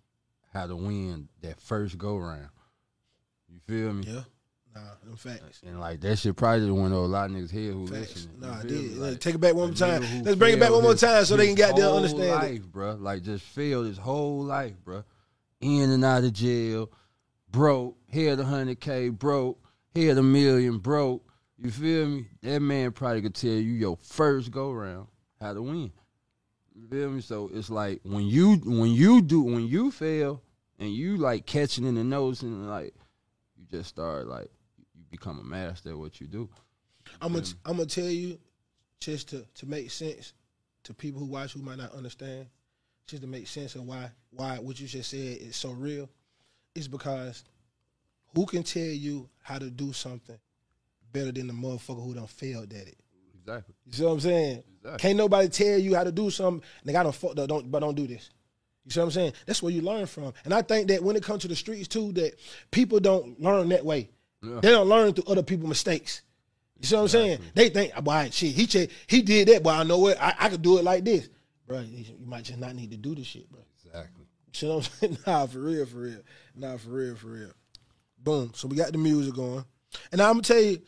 how 0.53 0.67
to 0.67 0.77
win 0.77 1.29
that 1.43 1.61
first 1.61 1.99
go 1.99 2.17
round. 2.17 2.49
You 3.49 3.59
feel 3.67 3.93
me? 3.93 4.05
yeah, 4.07 4.23
nah, 4.77 5.09
them 5.09 5.17
facts. 5.17 5.63
And 5.67 5.81
like 5.81 6.01
that 6.01 6.17
shit 6.17 6.37
probably 6.37 6.71
went 6.71 6.93
over 6.95 7.05
a 7.05 7.09
lot 7.09 7.31
of 7.31 7.37
niggas 7.37 7.51
here 7.51 7.73
who 7.73 7.87
Facts. 7.87 8.15
listening. 8.15 8.41
Nah, 8.41 8.59
I 8.59 8.63
did. 8.63 8.97
Like, 8.99 9.21
Take 9.21 9.35
it 9.37 9.39
back 9.39 9.55
one 9.55 9.69
more 9.69 9.75
time. 9.77 10.03
Let's 10.23 10.37
bring 10.37 10.55
it 10.55 10.61
back 10.61 10.71
one 10.71 10.83
more 10.83 10.95
time 10.95 11.25
so 11.25 11.37
they 11.37 11.47
can 11.47 11.55
goddamn 11.55 11.85
whole 11.85 11.97
understand 11.97 12.31
life, 12.31 12.51
it. 12.57 12.73
bro. 12.73 12.95
Like 12.95 13.23
just 13.23 13.45
failed 13.45 13.87
his 13.87 13.99
whole 13.99 14.43
life, 14.45 14.75
bro. 14.85 15.05
In 15.61 15.91
and 15.91 16.05
out 16.05 16.25
of 16.25 16.33
jail, 16.33 16.91
broke, 17.51 17.97
had 18.13 18.39
a 18.39 18.45
hundred 18.45 18.81
K, 18.81 19.09
broke, 19.09 19.59
had 19.95 20.19
a 20.19 20.23
million, 20.23 20.79
broke. 20.79 21.23
You 21.59 21.71
feel 21.71 22.07
me? 22.07 22.27
That 22.43 22.61
man 22.61 22.93
probably 22.93 23.23
could 23.23 23.35
tell 23.35 23.51
you 23.51 23.73
your 23.73 23.97
first 23.97 24.51
go 24.51 24.71
round 24.73 25.07
how 25.41 25.55
to 25.55 25.63
win. 25.63 25.91
You 26.75 26.87
feel 26.89 27.11
me? 27.11 27.23
So 27.23 27.51
it's 27.55 27.71
like 27.71 28.01
when 28.05 28.27
you 28.27 28.57
when 28.57 28.91
you 28.91 29.23
do 29.23 29.41
when 29.43 29.67
you 29.67 29.91
fail 29.91 30.43
and 30.79 30.93
you 30.93 31.17
like 31.17 31.47
catching 31.47 31.87
in 31.87 31.95
the 31.95 32.05
nose 32.05 32.43
and 32.43 32.69
like 32.69 32.95
you 33.57 33.65
just 33.71 33.89
start 33.89 34.27
like 34.27 34.51
become 35.11 35.39
a 35.39 35.45
master 35.45 35.91
at 35.91 35.99
what 35.99 36.21
you 36.21 36.27
do. 36.27 36.49
I'm 37.21 37.33
gonna 37.33 37.47
I'm 37.65 37.77
gonna 37.77 37.87
tell 37.87 38.05
you, 38.05 38.39
just 39.01 39.29
to 39.31 39.45
to 39.55 39.67
make 39.67 39.91
sense 39.91 40.33
to 40.85 40.95
people 40.95 41.21
who 41.21 41.27
watch 41.27 41.53
who 41.53 41.63
might 41.63 41.79
not 41.79 41.95
understand, 41.95 42.47
just 43.07 43.23
to 43.23 43.29
make 43.29 43.47
sense 43.47 43.75
of 43.75 43.83
why 43.83 44.11
why 44.31 44.59
what 44.59 44.81
you 44.81 44.87
just 44.87 45.11
said 45.11 45.39
is 45.39 45.57
so 45.57 45.71
real, 45.71 46.09
is 46.75 46.89
because 46.89 47.45
who 48.35 48.47
can 48.47 48.63
tell 48.63 48.83
you 48.83 49.29
how 49.43 49.59
to 49.59 49.71
do 49.71 49.93
something 49.93 50.39
better 51.13 51.33
than 51.33 51.47
the 51.47 51.53
motherfucker 51.53 52.05
who 52.05 52.15
done 52.15 52.27
failed 52.27 52.73
at 52.73 52.89
it? 52.89 52.99
Exactly. 53.41 53.75
You 53.87 53.93
see 53.93 54.05
what 54.05 54.11
I'm 54.11 54.21
saying? 54.21 54.63
Exactly. 54.79 54.99
Can't 54.99 55.19
nobody 55.19 55.49
tell 55.49 55.79
you 55.79 55.95
how 55.95 56.05
to 56.05 56.13
do 56.13 56.31
something. 56.31 56.67
Nigga, 56.85 56.97
I 56.97 57.03
don't 57.05 57.15
fuck 57.15 57.39
up, 57.39 57.49
don't 57.49 57.71
but 57.71 57.81
don't 57.81 57.95
do 57.95 58.07
this. 58.07 58.31
You 58.85 58.91
see 58.93 59.01
what 59.01 59.07
I'm 59.07 59.13
saying? 59.13 59.33
That's 59.47 59.63
where 59.63 59.73
you 59.73 59.83
learn 59.83 60.07
from. 60.07 60.33
And 60.45 60.55
I 60.55 60.63
think 60.63 60.89
that 60.89 61.03
when 61.03 61.17
it 61.17 61.23
comes 61.23 61.43
to 61.43 61.49
the 61.49 61.57
streets 61.57 61.89
too, 61.89 62.13
that 62.13 62.35
people 62.71 63.01
don't 63.01 63.41
learn 63.41 63.69
that 63.71 63.85
way. 63.85 64.11
Yeah. 64.43 64.61
They 64.61 64.71
don't 64.71 64.89
learn 64.89 65.13
through 65.13 65.25
other 65.33 65.43
people's 65.43 65.69
mistakes. 65.69 66.23
You 66.79 66.87
see 66.87 66.95
what 66.95 67.03
I'm 67.03 67.09
saying? 67.09 67.39
They 67.55 67.69
think, 67.71 67.95
boy, 68.05 68.29
shit, 68.31 68.55
he 68.55 68.67
ch- 68.67 68.91
he 69.07 69.23
did 69.23 69.49
that, 69.49 69.63
but 69.63 69.79
I 69.79 69.83
know 69.83 69.99
what 69.99 70.21
I, 70.21 70.35
I 70.39 70.49
could 70.51 70.63
do 70.63 70.79
it 70.79 70.85
like 70.85 71.05
this, 71.05 71.29
bro. 71.67 71.81
You 71.81 72.05
might 72.25 72.45
just 72.45 72.59
not 72.59 72.75
need 72.75 72.91
to 72.91 72.97
do 72.99 73.15
this 73.15 73.27
shit, 73.27 73.51
bro. 73.51 73.61
Exactly. 73.85 74.25
You 74.47 74.53
see 74.53 74.67
what 74.69 74.77
I'm 74.77 74.83
saying? 74.83 75.19
Nah, 75.27 75.47
for 75.47 75.59
real, 75.61 75.87
for 75.87 75.97
real. 75.99 76.21
Nah, 76.55 76.77
for 76.77 76.91
real, 76.91 77.17
for 77.17 77.29
real. 77.29 77.51
Boom. 78.19 78.53
So 78.55 78.69
we 78.69 78.77
got 78.77 78.93
the 78.93 78.99
music 78.99 79.35
going, 79.35 79.65
and 80.13 80.21
I'm 80.21 80.35
gonna 80.35 80.43
tell 80.43 80.61
you, 80.61 80.81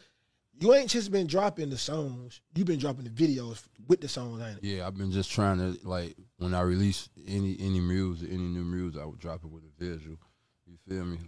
you 0.61 0.75
ain't 0.75 0.91
just 0.91 1.11
been 1.11 1.27
dropping 1.27 1.71
the 1.71 1.79
songs. 1.79 2.41
You've 2.55 2.67
been 2.67 2.79
dropping 2.81 3.05
the 3.05 3.11
videos 3.11 3.63
with 3.87 4.01
the 4.01 4.09
songs, 4.09 4.43
ain't 4.43 4.59
it? 4.59 4.65
Yeah, 4.65 4.87
I've 4.87 4.97
been 4.99 5.11
just 5.13 5.31
trying 5.31 5.59
to 5.59 5.79
like 5.89 6.17
when 6.37 6.53
I 6.53 6.61
release 6.61 7.09
any 7.27 7.57
any 7.61 7.81
music, 7.81 8.29
any 8.31 8.43
new 8.43 8.65
music, 8.65 9.01
I 9.01 9.07
would 9.07 9.21
drop 9.21 9.43
it 9.45 9.51
with 9.51 9.63
a 9.65 9.83
visual. 9.85 10.19
You 10.67 10.77
feel 10.87 11.05
me? 11.07 11.19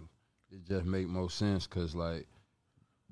It 0.51 0.67
just 0.67 0.85
make 0.85 1.07
more 1.07 1.29
sense 1.29 1.65
because 1.65 1.95
like 1.95 2.27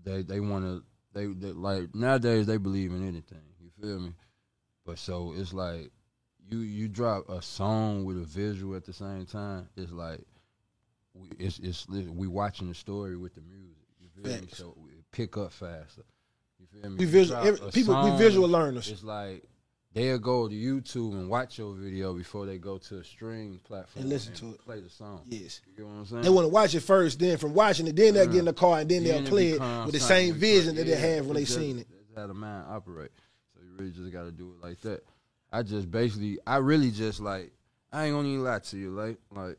they 0.03 0.23
they 0.23 0.39
want 0.39 0.65
to 0.65 0.83
they, 1.13 1.25
they 1.27 1.53
like 1.53 1.95
nowadays 1.95 2.45
they 2.45 2.57
believe 2.57 2.91
in 2.91 3.07
anything. 3.07 3.41
You 3.61 3.69
feel 3.81 3.99
me? 3.99 4.13
But 4.85 4.99
so 4.99 5.33
it's 5.35 5.53
like 5.53 5.91
you 6.49 6.59
you 6.59 6.87
drop 6.87 7.29
a 7.29 7.41
song 7.41 8.05
with 8.05 8.17
a 8.17 8.25
visual 8.25 8.75
at 8.75 8.85
the 8.85 8.93
same 8.93 9.25
time. 9.25 9.69
It's 9.77 9.91
like 9.91 10.21
we 11.13 11.29
it's 11.39 11.59
it's 11.59 11.87
we 11.87 12.27
watching 12.27 12.67
the 12.67 12.75
story 12.75 13.15
with 13.15 13.35
the 13.35 13.41
music. 13.41 13.77
You 13.99 14.09
feel 14.09 14.41
me? 14.41 14.47
So 14.51 14.75
it 14.89 15.05
pick 15.11 15.37
up 15.37 15.51
faster. 15.51 16.03
You 16.59 16.67
feel 16.67 16.89
me? 16.89 16.97
We 16.97 17.05
visual 17.05 17.39
every, 17.41 17.71
people. 17.71 18.03
We 18.03 18.17
visual 18.17 18.49
learners. 18.49 18.89
it's 18.89 19.03
like 19.03 19.43
they'll 19.93 20.19
go 20.19 20.47
to 20.47 20.53
YouTube 20.55 21.13
and 21.13 21.29
watch 21.29 21.57
your 21.57 21.73
video 21.73 22.13
before 22.13 22.45
they 22.45 22.57
go 22.57 22.77
to 22.77 22.99
a 22.99 23.03
stream 23.03 23.59
platform 23.63 24.01
And 24.03 24.09
listen 24.09 24.33
to 24.35 24.49
it. 24.51 24.63
Play 24.65 24.79
the 24.81 24.89
song. 24.89 25.21
Yes. 25.27 25.61
You 25.77 25.83
know 25.83 25.89
what 25.89 25.95
I'm 25.99 26.05
saying? 26.05 26.21
They 26.23 26.29
want 26.29 26.45
to 26.45 26.49
watch 26.49 26.75
it 26.75 26.81
first, 26.81 27.19
then 27.19 27.37
from 27.37 27.53
watching 27.53 27.87
it, 27.87 27.95
then 27.95 28.13
they'll 28.13 28.25
Yeah. 28.25 28.31
get 28.31 28.39
in 28.39 28.45
the 28.45 28.53
car 28.53 28.79
and 28.79 28.89
then, 28.89 29.03
Then 29.03 29.23
they'll 29.23 29.29
play 29.31 29.49
it 29.51 29.59
with 29.85 29.93
the 29.93 29.99
same 29.99 30.35
vision 30.35 30.75
play. 30.75 30.83
that 30.83 30.89
they 30.89 30.95
have 31.15 31.25
when 31.25 31.35
they 31.35 31.43
just- 31.43 31.55
seen 31.55 31.79
it. 31.79 31.87
That's 31.89 32.17
how 32.21 32.27
the 32.27 32.33
mind 32.33 32.65
operate. 32.69 33.11
So 33.55 33.61
you 33.63 33.73
really 33.77 33.91
just 33.91 34.11
got 34.11 34.23
to 34.23 34.31
do 34.31 34.51
it 34.59 34.65
like 34.65 34.79
that. 34.81 35.03
I 35.51 35.63
just 35.63 35.89
basically, 35.89 36.37
I 36.45 36.57
really 36.57 36.91
just 36.91 37.19
like, 37.19 37.51
I 37.91 38.05
ain't 38.05 38.13
gonna 38.15 38.27
even 38.27 38.43
lie 38.43 38.59
to 38.59 38.77
you, 38.77 38.91
like, 38.91 39.17
like 39.31 39.57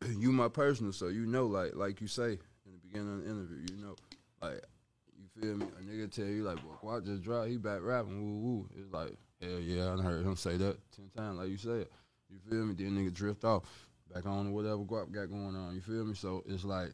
you 0.18 0.32
my 0.32 0.48
personal, 0.48 0.92
so 0.92 1.06
you 1.08 1.26
know, 1.26 1.46
like, 1.46 1.76
like 1.76 2.00
you 2.00 2.08
say 2.08 2.32
in 2.32 2.72
the 2.72 2.78
beginning 2.82 3.14
of 3.14 3.24
the 3.24 3.30
interview, 3.30 3.66
you 3.76 3.84
know, 3.84 3.94
like, 4.42 4.60
feel 5.40 5.56
me? 5.56 5.66
A 5.78 5.82
nigga 5.82 6.10
tell 6.10 6.26
you 6.26 6.42
like, 6.44 6.58
well, 6.64 6.78
Guap 6.82 7.04
just 7.04 7.22
dropped, 7.22 7.48
he 7.48 7.56
back 7.56 7.80
rapping, 7.82 8.20
woo 8.20 8.38
woo. 8.48 8.68
It's 8.76 8.92
like, 8.92 9.14
hell 9.40 9.60
yeah, 9.60 9.94
I 9.94 10.02
heard 10.02 10.24
him 10.24 10.36
say 10.36 10.56
that 10.56 10.78
ten 10.94 11.08
times, 11.16 11.38
like 11.38 11.48
you 11.48 11.56
said. 11.56 11.86
You 12.28 12.38
feel 12.48 12.64
me? 12.64 12.74
Then 12.74 12.92
nigga 12.96 13.12
drift 13.12 13.44
off, 13.44 13.64
back 14.12 14.26
on 14.26 14.46
to 14.46 14.50
whatever 14.52 14.78
Guap 14.78 15.12
got 15.12 15.30
going 15.30 15.56
on. 15.56 15.74
You 15.74 15.80
feel 15.80 16.04
me? 16.04 16.14
So 16.14 16.44
it's 16.46 16.64
like, 16.64 16.92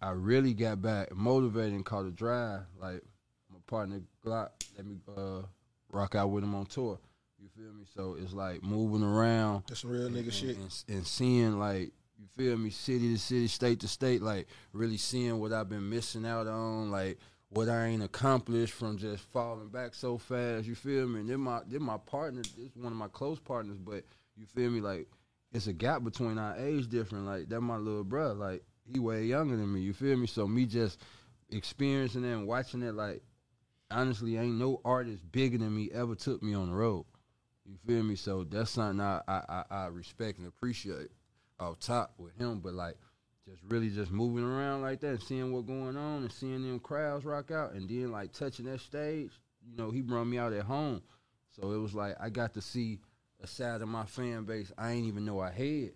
I 0.00 0.10
really 0.10 0.54
got 0.54 0.80
back 0.82 1.14
motivated 1.14 1.74
and 1.74 1.84
caught 1.84 2.06
a 2.06 2.10
drive. 2.10 2.62
Like 2.80 3.02
my 3.50 3.58
partner 3.66 4.00
Glock 4.24 4.50
let 4.76 4.86
me 4.86 4.96
uh, 5.16 5.42
rock 5.90 6.14
out 6.14 6.30
with 6.30 6.44
him 6.44 6.54
on 6.54 6.66
tour. 6.66 6.98
You 7.40 7.48
feel 7.56 7.72
me? 7.72 7.84
So 7.94 8.16
it's 8.20 8.32
like 8.32 8.62
moving 8.62 9.02
around 9.02 9.64
That's 9.68 9.80
some 9.80 9.90
real 9.90 10.08
nigga 10.08 10.24
and, 10.24 10.32
shit. 10.32 10.56
and, 10.56 10.84
and 10.88 11.06
seeing 11.06 11.58
like 11.58 11.92
You 12.18 12.26
feel 12.36 12.56
me? 12.56 12.70
City 12.70 13.12
to 13.12 13.18
city, 13.18 13.46
state 13.46 13.80
to 13.80 13.88
state, 13.88 14.22
like 14.22 14.48
really 14.72 14.96
seeing 14.96 15.38
what 15.40 15.52
I've 15.52 15.68
been 15.68 15.88
missing 15.88 16.26
out 16.26 16.46
on, 16.48 16.90
like 16.90 17.18
what 17.50 17.68
I 17.68 17.86
ain't 17.86 18.02
accomplished 18.02 18.74
from 18.74 18.98
just 18.98 19.24
falling 19.32 19.68
back 19.68 19.94
so 19.94 20.18
fast. 20.18 20.66
You 20.66 20.74
feel 20.74 21.06
me? 21.06 21.20
And 21.20 21.28
then 21.28 21.40
my 21.40 21.60
then 21.66 21.82
my 21.82 21.96
partner, 21.96 22.42
this 22.42 22.70
one 22.74 22.92
of 22.92 22.98
my 22.98 23.08
close 23.08 23.38
partners, 23.38 23.78
but 23.78 24.04
you 24.36 24.46
feel 24.46 24.70
me? 24.70 24.80
Like 24.80 25.08
it's 25.52 25.66
a 25.66 25.72
gap 25.72 26.04
between 26.04 26.38
our 26.38 26.56
age 26.56 26.88
difference. 26.88 27.26
Like 27.26 27.48
that 27.48 27.60
my 27.60 27.76
little 27.76 28.04
brother, 28.04 28.34
like 28.34 28.64
he 28.84 28.98
way 28.98 29.24
younger 29.24 29.56
than 29.56 29.72
me. 29.72 29.80
You 29.80 29.92
feel 29.92 30.16
me? 30.16 30.26
So 30.26 30.46
me 30.46 30.66
just 30.66 31.00
experiencing 31.50 32.24
it 32.24 32.32
and 32.32 32.46
watching 32.46 32.82
it, 32.82 32.94
like 32.94 33.22
honestly, 33.90 34.36
ain't 34.36 34.58
no 34.58 34.80
artist 34.84 35.30
bigger 35.32 35.58
than 35.58 35.74
me 35.74 35.90
ever 35.92 36.14
took 36.14 36.42
me 36.42 36.54
on 36.54 36.70
the 36.70 36.76
road. 36.76 37.06
You 37.64 37.76
feel 37.86 38.02
me? 38.02 38.16
So 38.16 38.44
that's 38.44 38.70
something 38.70 39.00
I 39.00 39.22
I, 39.26 39.42
I, 39.48 39.64
I 39.70 39.86
respect 39.86 40.38
and 40.38 40.46
appreciate 40.46 41.08
off 41.58 41.78
top 41.80 42.12
with 42.18 42.36
him. 42.36 42.60
But 42.60 42.74
like 42.74 42.96
just 43.48 43.62
really 43.68 43.88
just 43.90 44.10
moving 44.10 44.44
around 44.44 44.82
like 44.82 45.00
that 45.00 45.08
and 45.08 45.22
seeing 45.22 45.52
what 45.52 45.66
going 45.66 45.96
on 45.96 46.22
and 46.22 46.32
seeing 46.32 46.62
them 46.62 46.78
crowds 46.80 47.24
rock 47.24 47.50
out 47.50 47.72
and 47.72 47.88
then 47.88 48.10
like 48.12 48.32
touching 48.32 48.66
that 48.66 48.80
stage, 48.80 49.30
you 49.66 49.76
know, 49.76 49.90
he 49.90 50.02
brought 50.02 50.24
me 50.26 50.38
out 50.38 50.52
at 50.52 50.64
home. 50.64 51.02
So 51.50 51.72
it 51.72 51.78
was 51.78 51.94
like 51.94 52.14
I 52.20 52.28
got 52.30 52.54
to 52.54 52.60
see 52.60 52.98
a 53.42 53.46
side 53.46 53.80
of 53.82 53.88
my 53.88 54.04
fan 54.04 54.44
base 54.44 54.72
I 54.76 54.92
ain't 54.92 55.06
even 55.06 55.24
know 55.24 55.40
I 55.40 55.50
had. 55.50 55.92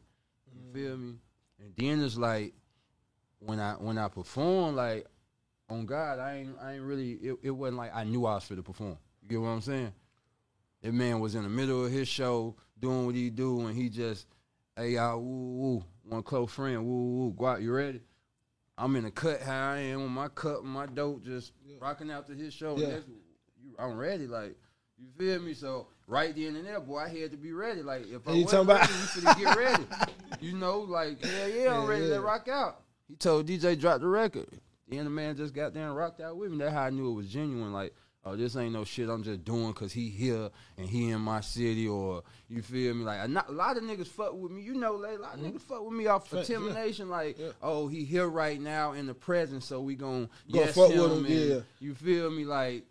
You 0.55 0.61
Mm. 0.69 0.73
feel 0.75 0.97
me? 0.97 1.15
And 1.61 1.75
then 1.77 2.01
it's 2.05 2.17
like 2.17 2.55
when 3.39 3.59
I 3.61 3.73
when 3.75 3.99
I 3.99 4.09
perform, 4.09 4.77
like 4.77 5.07
on 5.69 5.87
God, 5.87 6.19
I 6.19 6.37
ain't 6.39 6.57
I 6.61 6.75
ain't 6.75 6.85
really 6.85 7.13
it, 7.13 7.39
it 7.43 7.51
wasn't 7.51 7.79
like 7.79 7.95
I 7.95 8.05
knew 8.05 8.27
I 8.27 8.35
was 8.35 8.45
for 8.45 8.57
to 8.57 8.63
perform. 8.63 8.99
You 9.23 9.29
get 9.29 9.41
what 9.41 9.49
I'm 9.49 9.61
saying? 9.61 9.93
That 10.83 10.93
man 10.95 11.21
was 11.21 11.35
in 11.35 11.43
the 11.45 11.49
middle 11.49 11.85
of 11.85 11.93
his 11.93 12.09
show 12.09 12.57
doing 12.81 13.07
what 13.07 13.15
he 13.15 13.31
do 13.31 13.67
and 13.67 13.77
he 13.77 13.89
just, 13.89 14.27
hey 14.77 14.91
y'all, 14.91 15.21
woo 15.21 15.59
woo, 15.59 15.85
one 16.09 16.23
close 16.23 16.51
friend, 16.53 16.85
woo 16.85 17.19
woo, 17.19 17.33
go 17.33 17.47
out, 17.47 17.63
you 17.63 17.73
ready? 17.73 18.01
I'm 18.79 18.97
in 18.97 19.05
the 19.05 19.11
cut 19.11 19.43
how 19.43 19.73
I 19.73 19.79
am 19.79 20.03
with 20.03 20.11
my 20.11 20.29
cup 20.29 20.61
and 20.63 20.69
my 20.71 20.87
dope 20.87 21.25
just 21.25 21.53
rocking 21.81 22.11
out 22.11 22.27
to 22.29 22.35
his 22.35 22.53
show. 22.55 22.77
Yeah. 22.77 22.97
You, 23.63 23.77
I'm 23.79 23.97
ready, 23.97 24.27
like 24.27 24.57
you 24.99 25.07
feel 25.19 25.41
me? 25.41 25.55
So 25.55 25.87
right 26.07 26.35
then 26.35 26.57
and 26.57 26.67
there, 26.67 26.81
boy, 26.81 26.99
I 27.01 27.09
had 27.09 27.31
to 27.33 27.37
be 27.37 27.53
ready. 27.53 27.83
Like 27.83 28.07
if 28.09 28.27
I 28.27 28.33
you 28.33 28.45
wasn't 28.45 28.69
ready, 28.69 28.93
you 28.93 28.99
finna 29.23 29.39
get 29.39 29.57
ready. 29.57 29.85
You 30.41 30.53
know, 30.57 30.81
like 30.81 31.23
hell 31.25 31.49
yeah, 31.49 31.75
I'm 31.77 31.83
Yeah, 31.83 31.89
ready 31.89 32.05
yeah. 32.07 32.15
to 32.15 32.21
rock 32.21 32.49
out. 32.49 32.81
He 33.09 33.15
told 33.15 33.47
DJ 33.47 33.79
drop 33.79 34.01
the 34.01 34.07
record. 34.09 34.49
Then 34.89 35.05
the 35.05 35.11
man 35.11 35.37
just 35.37 35.55
got 35.55 35.75
there 35.75 35.87
and 35.87 35.97
rocked 35.97 36.21
out 36.21 36.37
with 36.37 36.51
me. 36.51 36.59
That's 36.59 36.73
how 36.73 36.83
I 36.83 36.91
knew 36.91 37.11
it 37.11 37.15
was 37.15 37.29
genuine. 37.29 37.73
Like, 37.73 37.95
oh, 38.25 38.37
this 38.37 38.57
ain't 38.57 38.73
no 38.73 38.85
shit 38.85 39.09
I'm 39.09 39.23
just 39.23 39.45
doing 39.45 39.69
because 39.69 39.93
he 39.93 40.09
here 40.09 40.51
and 40.79 40.89
he 40.89 41.11
in 41.11 41.21
my 41.21 41.41
city 41.41 41.89
or 41.89 42.23
you 42.49 42.63
feel 42.63 42.95
me? 42.95 43.05
Like 43.05 43.21
a, 43.23 43.29
not, 43.29 43.49
a 43.49 43.53
lot 43.53 43.77
of 43.77 43.83
niggas 43.83 44.07
fuck 44.07 44.35
with 44.35 44.53
me. 44.53 44.63
You 44.63 44.75
know, 44.75 44.95
like, 44.95 45.19
a 45.19 45.23
lot 45.23 45.35
of 45.35 45.41
mm-hmm. 45.41 45.57
niggas 45.57 45.63
fuck 45.63 45.85
with 45.85 45.95
me 45.95 46.07
off 46.07 46.29
Facts, 46.29 46.49
yeah. 46.49 46.57
intimidation. 46.57 47.09
Like, 47.09 47.39
Yeah. 47.39 47.51
oh, 47.63 47.89
he 47.89 48.05
here 48.05 48.29
right 48.29 48.61
now 48.61 48.93
in 48.93 49.07
the 49.07 49.15
present, 49.15 49.63
so 49.63 49.81
we 49.81 49.95
gon' 49.95 50.29
Gonna 50.51 50.67
yes 50.67 50.75
fuck 50.75 50.91
him. 50.91 51.03
with 51.03 51.13
him, 51.13 51.25
and 51.27 51.35
yeah. 51.35 51.61
You 51.81 51.95
feel 51.95 52.31
me? 52.31 52.45
Like 52.45 52.85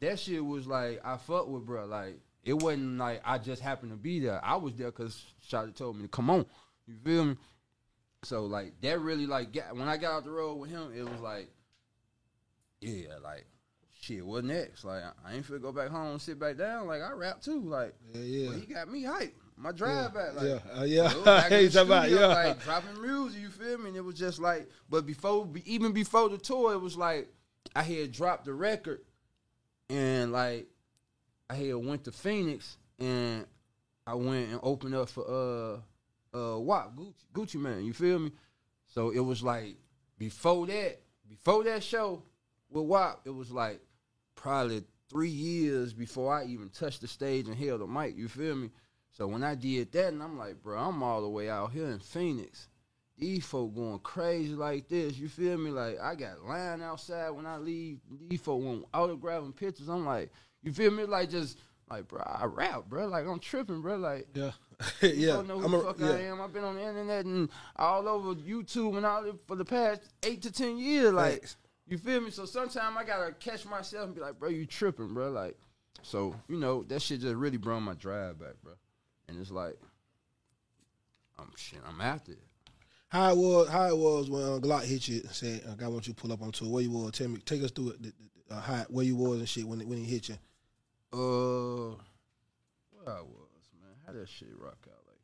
that 0.00 0.18
shit 0.18 0.44
was 0.44 0.66
like 0.66 1.00
I 1.04 1.16
fuck 1.16 1.48
with 1.48 1.64
bro. 1.64 1.86
Like 1.86 2.18
it 2.44 2.54
wasn't 2.54 2.98
like 2.98 3.22
I 3.24 3.38
just 3.38 3.62
happened 3.62 3.92
to 3.92 3.96
be 3.96 4.20
there. 4.20 4.44
I 4.44 4.56
was 4.56 4.74
there 4.74 4.90
because 4.90 5.24
Shotty 5.48 5.74
told 5.74 5.96
me 5.96 6.02
to 6.02 6.08
come 6.08 6.30
on. 6.30 6.46
You 6.86 6.94
feel 7.04 7.24
me? 7.24 7.36
So 8.22 8.44
like 8.46 8.80
that 8.80 9.00
really 9.00 9.26
like 9.26 9.52
got, 9.52 9.76
when 9.76 9.88
I 9.88 9.96
got 9.96 10.12
out 10.12 10.24
the 10.24 10.30
road 10.30 10.56
with 10.56 10.70
him, 10.70 10.92
it 10.96 11.08
was 11.08 11.20
like, 11.20 11.48
yeah, 12.80 13.14
like 13.22 13.46
shit. 14.04 14.24
What 14.24 14.44
next? 14.44 14.84
Like 14.84 15.02
I, 15.24 15.34
ain't 15.34 15.46
finna 15.46 15.62
go 15.62 15.72
back 15.72 15.88
home 15.88 16.12
and 16.12 16.22
sit 16.22 16.38
back 16.38 16.56
down. 16.56 16.86
Like 16.86 17.02
I 17.02 17.12
rap 17.12 17.40
too. 17.40 17.60
Like 17.60 17.94
Yeah, 18.12 18.20
yeah. 18.20 18.50
but 18.50 18.60
he 18.60 18.66
got 18.66 18.90
me 18.90 19.02
hyped. 19.04 19.32
My 19.56 19.72
drive 19.72 20.12
back. 20.12 20.34
Like, 20.34 20.46
yeah, 20.46 20.78
uh, 20.78 20.84
yeah. 20.84 21.08
so 21.08 21.24
back 21.24 21.50
in 21.52 21.64
the 21.64 21.70
talking 21.70 21.88
about, 21.88 22.04
studio, 22.06 22.28
yeah. 22.28 22.34
like 22.34 22.64
dropping 22.64 23.02
music. 23.02 23.40
You 23.40 23.48
feel 23.48 23.78
me? 23.78 23.88
And 23.88 23.96
it 23.96 24.04
was 24.04 24.16
just 24.16 24.40
like, 24.40 24.68
but 24.90 25.06
before, 25.06 25.48
even 25.64 25.92
before 25.92 26.28
the 26.28 26.38
tour, 26.38 26.72
it 26.72 26.80
was 26.80 26.96
like 26.96 27.28
I 27.74 27.82
had 27.82 28.12
dropped 28.12 28.46
the 28.46 28.52
record, 28.52 29.00
and 29.88 30.32
like 30.32 30.66
I 31.48 31.54
had 31.54 31.76
went 31.76 32.04
to 32.04 32.12
Phoenix, 32.12 32.76
and 32.98 33.46
I 34.06 34.14
went 34.14 34.50
and 34.50 34.60
opened 34.62 34.94
up 34.94 35.08
for 35.08 35.24
uh 35.24 36.36
uh 36.36 36.58
WAP 36.58 36.96
Gucci 36.96 37.14
Gucci 37.32 37.60
Mane. 37.60 37.84
You 37.84 37.92
feel 37.92 38.18
me? 38.18 38.32
So 38.86 39.10
it 39.10 39.20
was 39.20 39.42
like 39.42 39.76
before 40.18 40.66
that, 40.66 41.00
before 41.28 41.64
that 41.64 41.82
show 41.82 42.22
with 42.70 42.84
WAP, 42.84 43.20
it 43.24 43.30
was 43.30 43.50
like 43.50 43.80
probably 44.34 44.82
three 45.10 45.28
years 45.30 45.92
before 45.92 46.34
I 46.34 46.44
even 46.44 46.68
touched 46.70 47.00
the 47.00 47.08
stage 47.08 47.46
and 47.46 47.56
held 47.56 47.80
the 47.80 47.86
mic. 47.86 48.16
You 48.16 48.28
feel 48.28 48.54
me? 48.56 48.70
So 49.12 49.26
when 49.26 49.44
I 49.44 49.54
did 49.54 49.92
that, 49.92 50.12
and 50.12 50.22
I'm 50.22 50.36
like, 50.38 50.60
bro, 50.62 50.78
I'm 50.78 51.02
all 51.02 51.22
the 51.22 51.28
way 51.28 51.48
out 51.48 51.72
here 51.72 51.86
in 51.86 52.00
Phoenix. 52.00 52.68
These 53.16 53.46
folk 53.46 53.74
going 53.76 54.00
crazy 54.00 54.54
like 54.54 54.88
this. 54.88 55.16
You 55.16 55.28
feel 55.28 55.56
me? 55.56 55.70
Like 55.70 56.00
I 56.00 56.16
got 56.16 56.44
line 56.44 56.82
outside 56.82 57.30
when 57.30 57.46
I 57.46 57.58
leave. 57.58 57.98
These 58.28 58.40
folk 58.40 58.60
want 58.60 58.90
autographing 58.92 59.54
pictures. 59.54 59.88
I'm 59.88 60.04
like, 60.04 60.32
you 60.64 60.72
feel 60.72 60.90
me? 60.90 61.04
Like 61.04 61.30
just 61.30 61.58
like, 61.88 62.08
bro, 62.08 62.22
I 62.26 62.46
rap, 62.46 62.86
bro. 62.88 63.06
Like 63.06 63.24
I'm 63.24 63.38
tripping, 63.38 63.82
bro. 63.82 63.98
Like 63.98 64.26
Yeah, 64.34 64.50
you 65.00 65.08
yeah. 65.10 65.32
don't 65.34 65.46
know 65.46 65.60
who 65.60 65.64
I'm 65.66 65.70
the 65.70 65.78
a- 65.78 65.84
fuck 65.84 66.00
yeah. 66.00 66.08
I 66.10 66.20
am. 66.22 66.40
I've 66.40 66.52
been 66.52 66.64
on 66.64 66.74
the 66.74 66.82
internet 66.82 67.24
and 67.24 67.48
all 67.76 68.08
over 68.08 68.34
YouTube 68.34 68.96
and 68.96 69.06
all 69.06 69.24
for 69.46 69.54
the 69.54 69.64
past 69.64 70.00
eight 70.24 70.42
to 70.42 70.50
ten 70.50 70.76
years. 70.76 71.12
Like, 71.12 71.34
Facts. 71.42 71.56
You 71.86 71.98
feel 71.98 72.20
me? 72.20 72.30
So 72.30 72.44
sometimes 72.46 72.96
I 72.98 73.04
gotta 73.04 73.32
catch 73.32 73.64
myself 73.66 74.06
and 74.06 74.14
be 74.14 74.20
like, 74.20 74.38
bro, 74.38 74.48
you 74.48 74.66
tripping, 74.66 75.12
bro. 75.14 75.30
Like, 75.30 75.56
so 76.02 76.34
you 76.48 76.56
know 76.56 76.82
that 76.84 77.02
shit 77.02 77.20
just 77.20 77.34
really 77.36 77.56
brought 77.58 77.80
my 77.80 77.94
drive 77.94 78.38
back, 78.38 78.54
bro. 78.62 78.72
And 79.28 79.38
it's 79.38 79.50
like, 79.50 79.76
I'm 81.38 81.50
shit. 81.56 81.80
I'm 81.86 82.00
after 82.00 82.32
it. 82.32 82.38
How 83.08 83.30
it 83.30 83.36
was, 83.36 83.68
how 83.68 83.86
it 83.88 83.96
was 83.96 84.28
when 84.30 84.42
uh, 84.42 84.58
Glock 84.58 84.84
hit 84.84 85.06
you 85.08 85.20
and 85.20 85.30
said, 85.30 85.62
"I 85.82 85.86
want 85.88 86.06
you 86.08 86.14
to 86.14 86.20
pull 86.20 86.32
up 86.32 86.42
on 86.42 86.50
tour." 86.52 86.68
Where 86.68 86.82
you 86.82 86.90
was? 86.90 87.12
Tell 87.12 87.28
me, 87.28 87.38
take 87.44 87.62
us 87.62 87.70
through 87.70 87.90
it. 87.90 88.02
The, 88.02 88.12
the, 88.48 88.54
uh, 88.56 88.60
how, 88.60 88.84
where 88.88 89.04
you 89.04 89.14
was 89.16 89.38
and 89.38 89.48
shit 89.48 89.66
when 89.66 89.80
it- 89.80 89.86
when 89.86 89.98
he 89.98 90.04
hit 90.04 90.28
you. 90.28 90.34
Uh, 91.12 91.94
where 92.90 93.14
I 93.16 93.20
was, 93.20 93.68
man. 93.80 93.92
How 94.06 94.12
that 94.12 94.28
shit 94.28 94.48
rock 94.58 94.78
out 94.88 95.02
like 95.06 95.20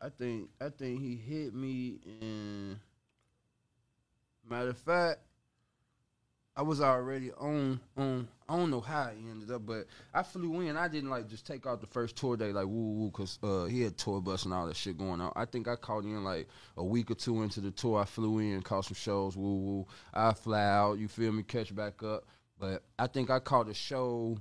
that? 0.00 0.06
I 0.06 0.08
think 0.10 0.50
I 0.60 0.68
think 0.68 1.00
he 1.00 1.14
hit 1.16 1.54
me 1.54 2.00
in. 2.20 2.80
Matter 4.50 4.70
of 4.70 4.78
fact, 4.78 5.20
I 6.56 6.62
was 6.62 6.80
already 6.80 7.30
on 7.32 7.80
on. 7.96 8.26
I 8.48 8.56
don't 8.56 8.70
know 8.70 8.80
how 8.80 9.04
it 9.04 9.16
ended 9.16 9.52
up, 9.52 9.64
but 9.64 9.86
I 10.12 10.24
flew 10.24 10.60
in. 10.60 10.76
I 10.76 10.88
didn't 10.88 11.08
like 11.08 11.28
just 11.28 11.46
take 11.46 11.66
out 11.66 11.80
the 11.80 11.86
first 11.86 12.16
tour 12.16 12.36
day 12.36 12.52
like 12.52 12.66
woo 12.66 12.92
woo 12.94 13.10
because 13.10 13.38
uh, 13.44 13.66
he 13.66 13.82
had 13.82 13.96
tour 13.96 14.20
bus 14.20 14.44
and 14.44 14.52
all 14.52 14.66
that 14.66 14.74
shit 14.74 14.98
going 14.98 15.20
on. 15.20 15.32
I 15.36 15.44
think 15.44 15.68
I 15.68 15.76
called 15.76 16.04
in 16.04 16.24
like 16.24 16.48
a 16.76 16.84
week 16.84 17.12
or 17.12 17.14
two 17.14 17.42
into 17.44 17.60
the 17.60 17.70
tour. 17.70 18.00
I 18.00 18.04
flew 18.04 18.40
in, 18.40 18.60
caught 18.62 18.86
some 18.86 18.96
shows. 18.96 19.36
Woo 19.36 19.54
woo. 19.54 19.86
I 20.12 20.32
fly 20.32 20.64
out. 20.64 20.98
You 20.98 21.06
feel 21.06 21.30
me? 21.30 21.44
Catch 21.44 21.74
back 21.74 22.02
up. 22.02 22.24
But 22.58 22.82
I 22.98 23.06
think 23.06 23.30
I 23.30 23.38
caught 23.38 23.68
a 23.68 23.74
show. 23.74 24.36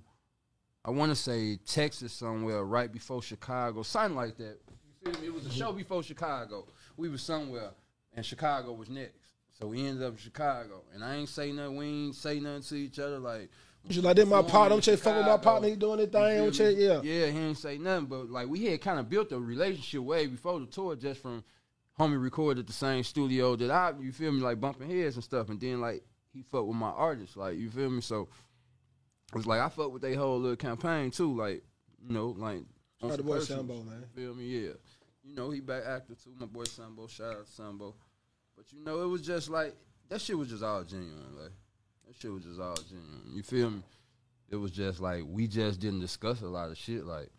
I 0.84 0.90
want 0.90 1.12
to 1.12 1.16
say 1.16 1.58
Texas 1.58 2.14
somewhere 2.14 2.64
right 2.64 2.92
before 2.92 3.22
Chicago, 3.22 3.84
something 3.84 4.16
like 4.16 4.38
that. 4.38 4.58
You 5.06 5.12
feel 5.14 5.22
me? 5.22 5.28
It 5.28 5.34
was 5.36 5.46
a 5.46 5.52
show 5.52 5.72
before 5.72 6.02
Chicago. 6.02 6.66
We 6.98 7.10
was 7.10 7.22
somewhere, 7.22 7.70
and 8.16 8.26
Chicago 8.26 8.74
was 8.74 8.90
next. 8.90 9.19
So 9.60 9.68
we 9.68 9.86
ended 9.86 10.04
up 10.04 10.14
in 10.14 10.18
Chicago, 10.18 10.84
and 10.94 11.04
I 11.04 11.16
ain't 11.16 11.30
say 11.30 11.52
nothing. 11.52 11.76
We 11.76 11.86
ain't 11.86 12.16
say 12.16 12.40
nothing 12.40 12.62
to 12.62 12.76
each 12.76 12.98
other. 13.00 13.20
Like 13.20 13.50
You 13.90 14.02
like, 14.02 14.16
"Then 14.16 14.30
my 14.30 14.42
partner, 14.42 14.76
I'm 14.76 14.82
just 14.82 15.04
fucking 15.04 15.18
with 15.18 15.28
my 15.28 15.38
partner. 15.38 15.68
He 15.68 15.76
doing 15.76 16.00
his 16.00 16.10
thing. 16.10 16.42
I'm 16.42 16.52
just, 16.52 16.78
yeah. 16.78 17.02
yeah, 17.02 17.28
he 17.28 17.38
ain't 17.40 17.58
say 17.58 17.78
nothing, 17.78 18.06
but 18.06 18.30
like 18.30 18.48
we 18.48 18.66
had 18.66 18.82
kind 18.82 19.00
of 19.00 19.10
built 19.10 19.32
a 19.32 19.40
relationship 19.40 20.02
way 20.02 20.28
before 20.28 20.60
the 20.60 20.66
tour, 20.66 20.96
just 20.96 21.22
from 21.22 21.44
homie 22.00 22.22
recorded 22.22 22.62
at 22.62 22.68
the 22.68 22.74
same 22.74 23.04
studio 23.04 23.58
that 23.58 23.70
I, 23.70 23.94
you 24.00 24.14
feel 24.14 24.32
me, 24.32 24.42
like 24.42 24.62
bumping 24.62 24.90
heads 24.90 25.16
and 25.16 25.24
stuff, 25.24 25.50
and 25.50 25.60
then 25.60 25.82
like 25.82 26.04
he 26.32 26.42
fucked 26.44 26.68
with 26.68 26.78
my 26.78 26.90
artists, 26.90 27.36
like 27.36 27.58
you 27.58 27.70
feel 27.70 27.90
me. 27.90 28.02
So 28.02 28.30
it 29.34 29.36
was 29.36 29.46
like 29.48 29.60
I 29.60 29.68
fucked 29.68 29.92
with 29.92 30.02
their 30.02 30.16
whole 30.16 30.40
little 30.40 30.56
campaign 30.56 31.12
too, 31.12 31.36
like 31.36 31.64
you 32.02 32.14
know, 32.14 32.28
like 32.38 32.62
on 33.02 33.12
out 33.12 33.26
boy 33.26 33.40
Sambo, 33.40 33.76
man. 33.84 34.06
Feel 34.16 34.36
me? 34.36 34.46
Yeah. 34.46 34.72
You 35.24 35.36
know, 35.36 35.50
he 35.50 35.60
back 35.60 35.84
active 35.86 36.24
too. 36.24 36.34
My 36.40 36.46
boy 36.46 36.64
Sambo. 36.64 37.08
Shout 37.08 37.34
out 37.34 37.46
to 37.46 37.52
Sambo. 37.52 37.96
But 38.60 38.74
you 38.74 38.84
know, 38.84 39.02
it 39.04 39.08
was 39.08 39.22
just 39.22 39.50
like 39.50 39.74
that 40.10 40.20
shit 40.20 40.38
was 40.38 40.50
just 40.50 40.64
all 40.64 40.84
genuine. 40.84 41.34
Like 41.42 41.54
that 42.06 42.16
shit 42.20 42.30
was 42.30 42.44
just 42.44 42.60
all 42.60 42.76
genuine. 42.76 43.32
You 43.32 43.42
feel 43.42 43.72
me? 43.72 43.84
It 44.50 44.58
was 44.58 44.72
just 44.72 45.00
like 45.00 45.24
we 45.26 45.48
just 45.48 45.80
didn't 45.80 46.02
discuss 46.02 46.42
a 46.42 46.46
lot 46.46 46.70
of 46.70 46.78
shit. 46.78 47.06
Like, 47.06 47.30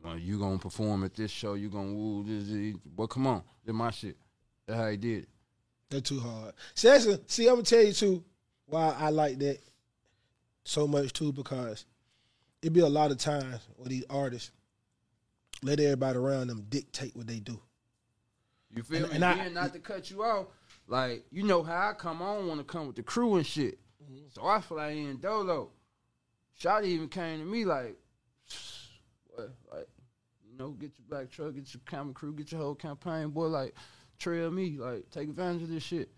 well, 0.00 0.16
you 0.16 0.38
gonna 0.38 0.58
perform 0.58 1.02
at 1.02 1.16
this 1.16 1.32
show? 1.32 1.54
You 1.54 1.68
gonna 1.68 1.92
woo 1.92 2.22
this? 2.22 2.48
this. 2.48 2.76
Well, 2.96 3.08
come 3.08 3.26
on, 3.26 3.42
did 3.66 3.72
my 3.72 3.90
shit. 3.90 4.16
That's 4.64 4.78
how 4.78 4.88
he 4.88 4.96
did. 4.96 5.26
That's 5.90 6.08
too 6.08 6.20
hard. 6.20 6.54
See, 6.76 6.86
that's 6.86 7.06
a, 7.06 7.20
see, 7.26 7.48
I'm 7.48 7.54
gonna 7.54 7.64
tell 7.64 7.82
you 7.82 7.92
too 7.92 8.22
why 8.66 8.94
I 8.96 9.10
like 9.10 9.40
that 9.40 9.58
so 10.62 10.86
much 10.86 11.12
too 11.12 11.32
because 11.32 11.86
it'd 12.62 12.72
be 12.72 12.80
a 12.80 12.86
lot 12.86 13.10
of 13.10 13.18
times 13.18 13.66
where 13.74 13.88
these 13.88 14.04
artists 14.08 14.52
let 15.64 15.80
everybody 15.80 16.18
around 16.18 16.46
them 16.46 16.66
dictate 16.68 17.16
what 17.16 17.26
they 17.26 17.40
do. 17.40 17.60
You 18.74 18.82
feel 18.82 19.04
And- 19.04 19.10
me? 19.10 19.16
and 19.16 19.24
I- 19.24 19.48
not 19.48 19.72
to 19.74 19.78
cut 19.80 20.10
you 20.10 20.22
off, 20.24 20.46
like 20.86 21.24
you 21.30 21.42
know 21.44 21.62
how 21.62 21.90
I 21.90 21.92
come 21.94 22.22
on, 22.22 22.46
want 22.46 22.60
to 22.60 22.64
come 22.64 22.86
with 22.86 22.96
the 22.96 23.02
crew 23.02 23.36
and 23.36 23.46
shit. 23.46 23.78
Mm-hmm. 24.02 24.26
So 24.30 24.46
I 24.46 24.60
fly 24.60 24.88
in 24.90 25.18
dolo. 25.18 25.70
Shotty 26.58 26.84
even 26.86 27.08
came 27.08 27.40
to 27.40 27.44
me 27.44 27.64
like, 27.64 27.96
what, 29.26 29.50
like, 29.72 29.88
You 30.44 30.56
know, 30.58 30.70
get 30.72 30.92
your 30.98 31.06
black 31.08 31.30
truck, 31.30 31.54
get 31.54 31.72
your 31.72 31.80
camera 31.86 32.12
crew, 32.12 32.32
get 32.34 32.52
your 32.52 32.60
whole 32.60 32.74
campaign, 32.74 33.30
boy. 33.30 33.46
Like, 33.46 33.74
trail 34.18 34.50
me, 34.50 34.76
like, 34.78 35.10
take 35.10 35.28
advantage 35.28 35.62
of 35.62 35.68
this 35.70 35.82
shit. 35.82 36.10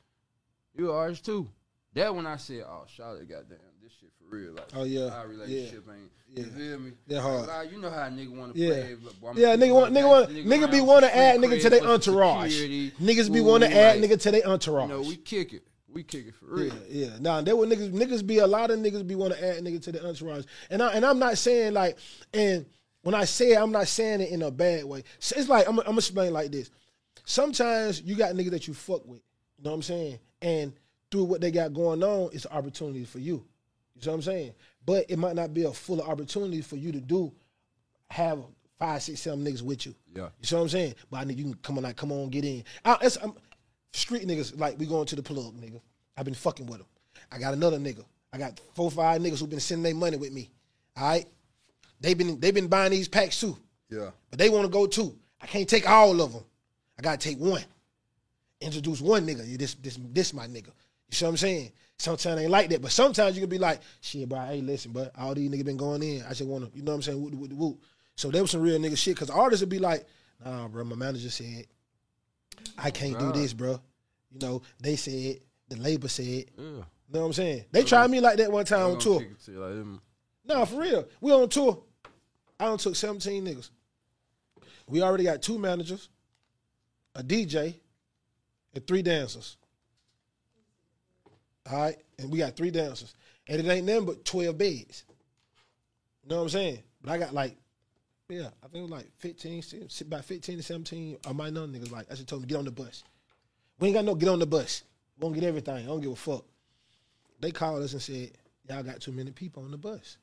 You 0.75 0.91
artist 0.93 1.25
too. 1.25 1.49
That 1.93 2.15
when 2.15 2.27
I 2.27 2.37
said, 2.37 2.65
"Oh, 2.67 2.85
Charlotte, 2.89 3.29
goddamn, 3.29 3.59
this 3.81 3.93
shit 3.93 4.11
for 4.19 4.24
real." 4.35 4.53
Like, 4.53 4.67
Oh, 4.75 4.85
yeah. 4.85 5.07
our 5.09 5.29
relationship 5.29 5.85
ain't. 5.89 6.11
You 6.37 6.43
Yeah. 6.45 6.57
feel 6.59 6.79
me? 6.81 6.93
That 7.07 7.21
hard. 7.21 7.47
Like, 7.47 7.71
you 7.73 7.79
know 7.81 7.91
how 7.91 8.07
a 8.07 8.11
nigga 8.11 8.37
want 8.37 8.55
to 8.55 8.61
Yeah. 8.61 8.71
play. 8.73 8.97
but, 9.23 9.37
Yeah, 9.37 9.57
nigga 9.57 9.75
want, 9.75 9.95
nigga 9.95 10.09
want, 10.09 10.31
nigga 10.31 10.71
be 10.71 10.81
want 10.81 11.05
to 11.05 11.17
add 11.17 11.39
nigga 11.41 11.63
to 11.63 11.71
their 11.71 11.85
entourage. 11.85 12.51
security. 12.51 12.91
Niggas 13.01 13.33
be 13.33 13.41
want 13.41 13.63
to 13.63 13.71
add 13.73 14.01
like, 14.01 14.11
nigga 14.11 14.21
to 14.21 14.31
their 14.33 14.47
entourage. 14.47 14.89
No, 14.89 15.01
we 15.03 15.17
kick 15.17 15.53
it. 15.53 15.63
We 15.89 16.03
kick 16.03 16.27
it 16.27 16.35
for 16.35 16.47
real. 16.47 16.75
Yeah, 16.89 17.07
yeah. 17.07 17.19
Nah, 17.21 17.41
there 17.43 17.55
were 17.55 17.67
niggas. 17.67 17.93
Niggas 17.93 18.27
be 18.27 18.39
a 18.39 18.47
lot 18.49 18.73
of 18.73 18.81
niggas 18.81 19.07
be 19.07 19.15
want 19.15 19.33
to 19.35 19.45
add 19.45 19.63
nigga 19.63 19.81
to 19.85 19.93
the 19.93 20.05
entourage, 20.05 20.45
and 20.71 20.83
I 20.83 20.93
and 20.95 21.07
I'm 21.07 21.21
not 21.21 21.39
saying 21.39 21.73
like, 21.73 21.97
and 22.33 22.67
when 23.03 23.15
I 23.15 23.27
say 23.27 23.53
it, 23.53 23.59
I'm 23.63 23.71
not 23.71 23.87
saying 23.87 24.21
it 24.23 24.31
in 24.31 24.43
a 24.43 24.51
bad 24.51 24.85
way. 24.87 25.05
So 25.21 25.37
it's 25.39 25.49
like 25.49 25.69
I'm, 25.69 25.79
I'm 25.79 25.85
gonna 25.85 25.99
explain 25.99 26.33
like 26.33 26.51
this. 26.51 26.69
Sometimes 27.25 28.03
you 28.03 28.17
got 28.17 28.35
niggas 28.35 28.51
that 28.51 28.67
you 28.67 28.75
fuck 28.75 29.07
with. 29.07 29.21
You 29.59 29.65
know 29.65 29.71
what 29.71 29.77
I'm 29.77 29.83
saying? 29.83 30.19
And 30.43 30.73
through 31.13 31.25
what 31.25 31.41
they 31.41 31.51
got 31.53 31.73
going 31.73 32.03
on, 32.03 32.31
it's 32.33 32.45
an 32.45 32.53
opportunity 32.53 33.05
for 33.05 33.21
you. 33.21 33.45
You 33.95 34.03
see 34.03 34.09
what 34.11 34.17
I'm 34.17 34.23
saying? 34.23 34.53
But 34.85 35.07
it 35.09 35.19
might 35.19 35.37
not 35.37 35.55
be 35.55 35.65
a 35.65 35.73
full 35.73 36.03
opportunity 36.03 36.61
for 36.61 36.77
you 36.77 36.93
to 36.93 37.01
do 37.01 37.33
have 38.11 38.41
five, 38.79 39.03
six, 39.03 39.21
seven 39.21 39.45
niggas 39.45 39.63
with 39.63 39.87
you. 39.87 39.95
Yeah. 40.15 40.29
You 40.41 40.47
see 40.47 40.55
what 40.57 40.63
I'm 40.63 40.69
saying? 40.69 40.95
But 41.11 41.19
I 41.19 41.25
need 41.25 41.39
you 41.39 41.45
can 41.45 41.55
come 41.55 41.79
on, 41.79 41.85
like, 41.85 41.97
come 41.97 42.13
on, 42.13 42.29
get 42.29 42.45
in. 42.45 42.65
I, 42.85 42.97
it's, 43.03 43.17
I'm, 43.23 43.35
street 43.93 44.27
niggas, 44.27 44.59
like 44.59 44.79
we 44.79 44.87
going 44.87 45.07
to 45.07 45.17
the 45.17 45.23
plug, 45.23 45.55
nigga. 45.61 45.81
I've 46.17 46.25
been 46.25 46.35
fucking 46.35 46.67
with 46.67 46.79
them. 46.79 46.87
I 47.33 47.39
got 47.39 47.55
another 47.55 47.79
nigga. 47.79 48.05
I 48.33 48.39
got 48.39 48.61
four, 48.75 48.91
five 48.91 49.21
niggas 49.21 49.41
who 49.41 49.47
been 49.47 49.61
sending 49.61 49.85
their 49.85 49.95
money 49.95 50.17
with 50.17 50.33
me. 50.33 50.51
All 50.97 51.09
right, 51.09 51.27
they 52.01 52.15
been 52.15 52.39
they 52.41 52.51
been 52.51 52.69
buying 52.69 52.91
these 52.93 53.09
packs 53.09 53.41
too, 53.41 53.57
Yeah. 53.91 54.11
but 54.31 54.39
they 54.39 54.49
want 54.49 54.65
to 54.65 54.69
go 54.69 54.87
too. 54.87 55.17
I 55.41 55.47
can't 55.47 55.69
take 55.69 55.89
all 55.89 56.21
of 56.21 56.33
them. 56.33 56.45
I 56.99 57.03
gotta 57.03 57.19
take 57.19 57.39
one. 57.39 57.63
Introduce 58.61 59.01
one 59.01 59.27
nigga. 59.27 59.47
You 59.47 59.57
this 59.59 59.75
this 59.75 59.99
this 60.01 60.33
my 60.33 60.47
nigga. 60.47 60.67
You 60.67 61.13
see 61.13 61.25
what 61.25 61.31
I'm 61.33 61.37
saying? 61.37 61.73
Sometimes 61.99 62.41
ain't 62.41 62.51
like 62.51 62.71
that, 62.71 62.83
but 62.83 62.91
sometimes 62.91 63.37
you 63.37 63.43
can 63.43 63.51
be 63.51 63.59
like, 63.59 63.81
shit, 64.01 64.29
bro. 64.29 64.41
Hey, 64.41 64.61
listen, 64.61 64.93
but 64.93 65.13
all 65.17 65.35
these 65.35 65.49
niggas 65.51 65.65
been 65.65 65.77
going 65.77 66.03
in. 66.03 66.23
I 66.25 66.31
just 66.31 66.47
wanna, 66.49 66.69
you 66.75 66.83
know 66.83 66.93
what 66.93 66.97
I'm 66.97 67.03
saying? 67.03 67.23
Whoop, 67.23 67.35
whoop, 67.35 67.53
whoop. 67.53 67.83
So 68.17 68.31
there 68.31 68.43
was 68.43 68.51
some 68.51 68.63
real 68.63 68.79
nigga 68.79 68.99
shit. 68.99 69.17
Cause 69.17 69.31
artists 69.31 69.63
would 69.63 69.71
be 69.71 69.79
like, 69.79 70.07
nah, 70.45 70.69
bro. 70.69 70.85
My 70.85 70.97
manager 70.97 71.31
said 71.31 71.67
I 72.77 72.91
can't 72.91 73.19
do 73.19 73.33
this, 73.33 73.53
bro. 73.53 73.81
You 74.33 74.39
know, 74.41 74.63
they 74.81 74.97
said 74.97 75.39
the 75.69 75.77
labor 75.77 76.09
said. 76.09 76.47
Yeah. 76.57 76.65
You 77.09 77.21
know 77.21 77.21
what 77.21 77.27
I'm 77.27 77.33
saying? 77.35 77.65
They 77.71 77.85
tried 77.85 78.11
me 78.11 78.21
like 78.21 78.39
that 78.39 78.51
one 78.51 78.65
time 78.65 78.93
on 78.93 78.99
tour. 78.99 79.21
gonna 79.21 79.27
kick 79.27 79.37
it 79.39 79.45
to 79.45 79.59
like. 79.59 80.01
No, 80.47 80.65
for 80.67 80.81
real. 80.81 81.07
We 81.21 81.33
on 81.33 81.49
tour. 81.49 81.83
I 82.59 82.67
done 82.67 82.79
took 82.79 82.97
17 82.97 83.45
niggas. 83.45 83.71
We 84.89 85.03
already 85.03 85.25
got 85.25 85.43
two 85.43 85.59
managers, 85.59 86.09
a 87.15 87.23
DJ, 87.23 87.75
and 88.75 88.87
three 88.87 89.03
dancers. 89.03 89.57
All 91.71 91.79
right? 91.79 91.97
And 92.19 92.31
we 92.31 92.39
got 92.39 92.57
three 92.57 92.71
dancers. 92.71 93.15
And 93.49 93.61
it 93.61 93.71
ain't 93.71 93.87
nothing 93.87 94.07
but 94.07 94.25
12 94.25 94.57
beds. 94.57 95.05
You 96.23 96.31
know 96.31 96.37
what 96.37 96.43
I'm 96.43 96.49
saying? 96.51 96.83
But 97.03 97.13
I 97.13 97.19
got 97.19 97.35
like, 97.35 97.57
yeah, 98.29 98.49
I 98.63 98.69
think 98.69 98.77
it 98.77 98.83
was 98.83 98.91
like 98.91 99.11
15, 99.19 99.63
se- 99.63 100.05
about 100.07 100.25
15 100.25 100.57
to 100.57 100.63
17 100.63 101.19
of 101.27 101.37
my 101.37 101.49
young 101.49 101.73
niggas 101.73 101.93
like, 101.93 102.11
I 102.11 102.15
just 102.15 102.29
told 102.29 102.43
me, 102.43 102.49
get 102.49 102.57
on 102.57 102.65
the 102.65 102.71
bus. 102.71 103.05
We 103.79 103.89
ain't 103.89 103.97
got 103.97 104.05
no 104.05 104.15
get 104.15 104.31
on 104.31 104.39
the 104.39 104.47
bus. 104.47 104.83
We 105.19 105.25
won't 105.25 105.35
get 105.35 105.45
everything. 105.45 105.77
I 105.77 105.83
don't 105.83 106.01
give 106.01 106.13
a 106.13 106.17
fuck. 106.17 106.45
They 107.41 107.51
called 107.51 107.83
us 107.83 107.93
and 107.93 108.01
said, 108.01 108.31
y'all 108.69 108.83
got 108.83 109.01
too 109.01 109.13
many 109.13 109.31
people 109.31 109.65
on 109.65 109.71
the 109.71 109.77
bus. 109.77 110.17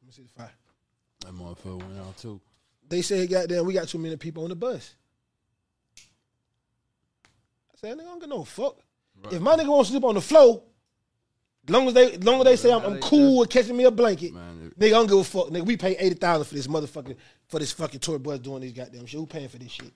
Let 0.00 0.06
me 0.06 0.12
see 0.12 0.22
the 0.22 0.28
fire. 0.30 0.52
That 1.20 1.34
motherfucker 1.34 1.82
went 1.82 1.98
out 1.98 2.16
too. 2.16 2.40
They 2.88 3.02
said, 3.02 3.28
goddamn, 3.28 3.66
we 3.66 3.74
got 3.74 3.88
too 3.88 3.98
many 3.98 4.16
people 4.16 4.44
on 4.44 4.48
the 4.48 4.56
bus. 4.56 4.94
I 7.70 7.76
said, 7.76 7.98
nigga, 7.98 8.00
I 8.00 8.04
don't 8.04 8.20
get 8.20 8.28
no 8.30 8.44
fuck. 8.44 8.78
If 9.30 9.40
my 9.40 9.56
nigga 9.56 9.68
wants 9.68 9.90
to 9.90 9.92
sleep 9.94 10.04
on 10.04 10.14
the 10.14 10.20
floor, 10.20 10.62
long 11.68 11.88
as 11.88 11.94
they 11.94 12.16
long 12.18 12.40
as 12.40 12.44
they 12.44 12.56
say 12.56 12.72
I'm, 12.72 12.82
I'm 12.82 13.00
cool 13.00 13.38
with 13.40 13.50
catching 13.50 13.76
me 13.76 13.84
a 13.84 13.90
blanket, 13.90 14.32
Man, 14.32 14.72
nigga, 14.78 14.86
I 14.86 14.90
don't 14.90 15.06
give 15.06 15.18
a 15.18 15.24
fuck. 15.24 15.48
Nigga, 15.48 15.66
we 15.66 15.76
pay 15.76 15.96
eighty 15.96 16.14
thousand 16.14 16.46
for 16.46 16.54
this 16.54 16.66
motherfucking 16.66 17.16
for 17.46 17.58
this 17.60 17.72
fucking 17.72 18.00
tour 18.00 18.18
bus 18.18 18.38
doing 18.38 18.62
these 18.62 18.72
goddamn 18.72 19.06
shit. 19.06 19.18
Who 19.20 19.26
paying 19.26 19.48
for 19.48 19.58
this 19.58 19.72
shit? 19.72 19.92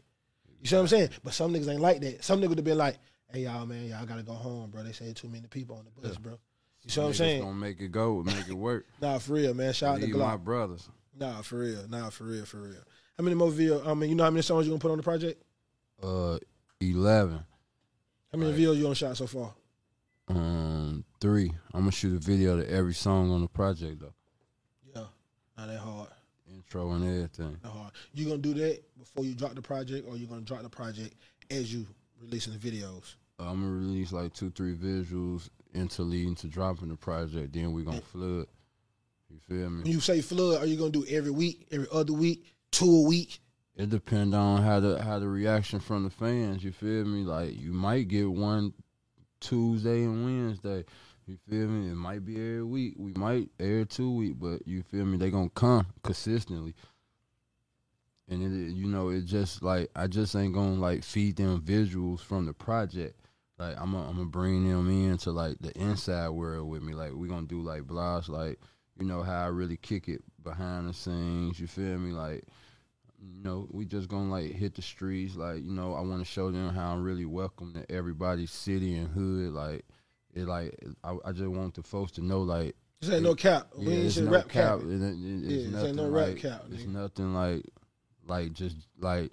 You 0.60 0.68
see 0.68 0.76
what 0.76 0.82
I'm 0.82 0.88
saying? 0.88 1.10
But 1.24 1.34
some 1.34 1.52
niggas 1.52 1.68
ain't 1.70 1.80
like 1.80 2.00
that. 2.02 2.22
Some 2.24 2.40
niggas 2.40 2.48
would 2.50 2.58
have 2.58 2.64
been 2.64 2.78
like, 2.78 2.98
hey 3.32 3.40
y'all, 3.40 3.66
man, 3.66 3.86
y'all 3.86 4.06
gotta 4.06 4.22
go 4.22 4.32
home, 4.32 4.70
bro. 4.70 4.82
They 4.82 4.92
say 4.92 5.12
too 5.12 5.28
many 5.28 5.46
people 5.48 5.76
on 5.76 5.84
the 5.84 6.08
bus, 6.08 6.16
bro. 6.18 6.38
You 6.84 6.90
see 6.90 7.00
what 7.00 7.06
I'm 7.08 7.14
saying? 7.14 7.42
Gonna 7.42 7.54
make 7.54 7.80
it 7.80 7.92
go, 7.92 8.22
make 8.22 8.48
it 8.48 8.54
work. 8.54 8.86
Nah, 9.00 9.18
for 9.18 9.34
real, 9.34 9.54
man. 9.54 9.72
Shout 9.72 9.94
out 9.96 10.00
to 10.00 10.06
Leave 10.06 10.16
my 10.16 10.36
brothers. 10.36 10.88
Nah, 11.18 11.42
for 11.42 11.58
real. 11.58 11.86
Nah, 11.88 12.10
for 12.10 12.24
real, 12.24 12.44
for 12.44 12.58
real. 12.58 12.82
How 13.18 13.24
many 13.24 13.36
more 13.36 13.50
video? 13.50 13.88
I 13.88 13.94
mean, 13.94 14.10
you 14.10 14.16
know 14.16 14.24
how 14.24 14.30
many 14.30 14.42
songs 14.42 14.66
you 14.66 14.72
gonna 14.72 14.80
put 14.80 14.90
on 14.90 14.96
the 14.96 15.02
project? 15.02 15.42
Uh, 16.02 16.38
eleven. 16.80 17.44
How 18.32 18.38
many 18.38 18.52
videos 18.52 18.76
you 18.76 18.84
gonna 18.84 18.94
shot 18.94 19.16
so 19.16 19.26
far? 19.26 19.52
Um, 20.28 21.04
three. 21.20 21.52
I'm 21.74 21.80
gonna 21.80 21.92
shoot 21.92 22.16
a 22.16 22.18
video 22.18 22.56
to 22.56 22.70
every 22.70 22.94
song 22.94 23.30
on 23.30 23.42
the 23.42 23.48
project 23.48 24.00
though. 24.00 24.14
Yeah, 24.94 25.04
not 25.58 25.68
that 25.68 25.78
hard. 25.78 26.08
Intro 26.50 26.92
and 26.92 27.04
everything. 27.04 27.58
Not 27.62 27.72
hard. 27.74 27.92
You 28.14 28.24
gonna 28.24 28.38
do 28.38 28.54
that 28.54 28.82
before 28.98 29.26
you 29.26 29.34
drop 29.34 29.54
the 29.54 29.60
project, 29.60 30.08
or 30.08 30.16
you 30.16 30.26
gonna 30.26 30.40
drop 30.40 30.62
the 30.62 30.70
project 30.70 31.14
as 31.50 31.74
you 31.74 31.86
releasing 32.22 32.54
the 32.54 32.58
videos? 32.58 33.16
I'm 33.38 33.60
gonna 33.60 33.72
release 33.72 34.12
like 34.12 34.32
two, 34.32 34.50
three 34.50 34.74
visuals 34.74 35.50
into 35.74 36.02
leading 36.02 36.34
to 36.36 36.46
dropping 36.46 36.88
the 36.88 36.96
project. 36.96 37.52
Then 37.52 37.72
we 37.72 37.82
gonna 37.82 38.00
flood. 38.00 38.46
You 39.28 39.40
feel 39.46 39.68
me? 39.68 39.82
When 39.82 39.92
you 39.92 40.00
say 40.00 40.22
flood, 40.22 40.62
are 40.62 40.66
you 40.66 40.78
gonna 40.78 40.90
do 40.90 41.04
every 41.06 41.32
week, 41.32 41.66
every 41.70 41.88
other 41.92 42.14
week, 42.14 42.46
two 42.70 42.90
a 42.90 43.02
week? 43.02 43.40
It 43.74 43.88
depend 43.88 44.34
on 44.34 44.62
how 44.62 44.80
the 44.80 45.02
how 45.02 45.18
the 45.18 45.28
reaction 45.28 45.80
from 45.80 46.04
the 46.04 46.10
fans. 46.10 46.62
You 46.62 46.72
feel 46.72 47.04
me? 47.04 47.24
Like 47.24 47.58
you 47.58 47.72
might 47.72 48.08
get 48.08 48.30
one 48.30 48.74
Tuesday 49.40 50.04
and 50.04 50.24
Wednesday. 50.24 50.84
You 51.26 51.38
feel 51.48 51.68
me? 51.68 51.90
It 51.90 51.94
might 51.94 52.24
be 52.24 52.36
every 52.36 52.64
week. 52.64 52.94
We 52.98 53.12
might 53.14 53.48
every 53.58 53.86
two 53.86 54.14
week, 54.14 54.34
but 54.38 54.66
you 54.66 54.82
feel 54.82 55.06
me? 55.06 55.16
They 55.16 55.30
gonna 55.30 55.48
come 55.50 55.86
consistently. 56.02 56.74
And 58.28 58.42
it, 58.42 58.74
you 58.74 58.86
know, 58.88 59.08
it 59.08 59.24
just 59.24 59.62
like 59.62 59.90
I 59.96 60.06
just 60.06 60.36
ain't 60.36 60.54
gonna 60.54 60.74
like 60.74 61.02
feed 61.02 61.36
them 61.36 61.62
visuals 61.62 62.20
from 62.20 62.44
the 62.44 62.52
project. 62.52 63.18
Like 63.58 63.80
I'm 63.80 63.92
gonna 63.92 64.08
I'm 64.08 64.16
gonna 64.16 64.26
bring 64.26 64.68
them 64.68 64.90
into 64.90 65.30
like 65.30 65.56
the 65.60 65.72
inside 65.80 66.28
world 66.30 66.68
with 66.68 66.82
me. 66.82 66.92
Like 66.92 67.14
we 67.14 67.26
gonna 67.26 67.46
do 67.46 67.62
like 67.62 67.82
blogs, 67.82 68.28
like 68.28 68.60
you 68.98 69.06
know 69.06 69.22
how 69.22 69.44
I 69.44 69.48
really 69.48 69.78
kick 69.78 70.08
it 70.08 70.22
behind 70.42 70.88
the 70.88 70.92
scenes. 70.92 71.58
You 71.58 71.66
feel 71.66 71.98
me? 71.98 72.12
Like 72.12 72.44
you 73.22 73.42
know, 73.42 73.68
we 73.70 73.84
just 73.84 74.08
gonna 74.08 74.30
like 74.30 74.52
hit 74.52 74.74
the 74.74 74.82
streets. 74.82 75.36
Like, 75.36 75.64
you 75.64 75.70
know, 75.70 75.94
I 75.94 76.00
want 76.00 76.20
to 76.20 76.30
show 76.30 76.50
them 76.50 76.74
how 76.74 76.92
I'm 76.92 77.02
really 77.02 77.24
welcome 77.24 77.72
to 77.74 77.90
everybody's 77.90 78.50
city 78.50 78.94
and 78.96 79.08
hood. 79.08 79.52
Like, 79.52 79.84
it 80.34 80.46
like 80.46 80.76
I, 81.04 81.16
I 81.24 81.32
just 81.32 81.48
want 81.48 81.74
the 81.74 81.82
folks 81.82 82.12
to 82.12 82.24
know 82.24 82.40
like 82.42 82.74
This 83.00 83.10
ain't 83.10 83.22
no 83.22 83.34
cap. 83.34 83.68
We 83.76 83.92
ain't 83.92 84.06
it's 84.06 84.16
no 84.16 84.30
rap 84.30 84.48
cap. 84.48 84.80
cap. 84.80 84.88
It, 84.88 85.02
it, 85.02 85.16
Yeah, 85.16 85.56
it's 85.56 85.64
ain't 85.64 85.72
nothing 85.72 85.96
no 85.96 86.08
rap 86.08 86.28
like, 86.28 86.38
cap, 86.38 86.62
It's 86.70 86.84
nothing 86.84 87.34
like 87.34 87.64
like 88.26 88.52
just 88.52 88.76
like 88.98 89.30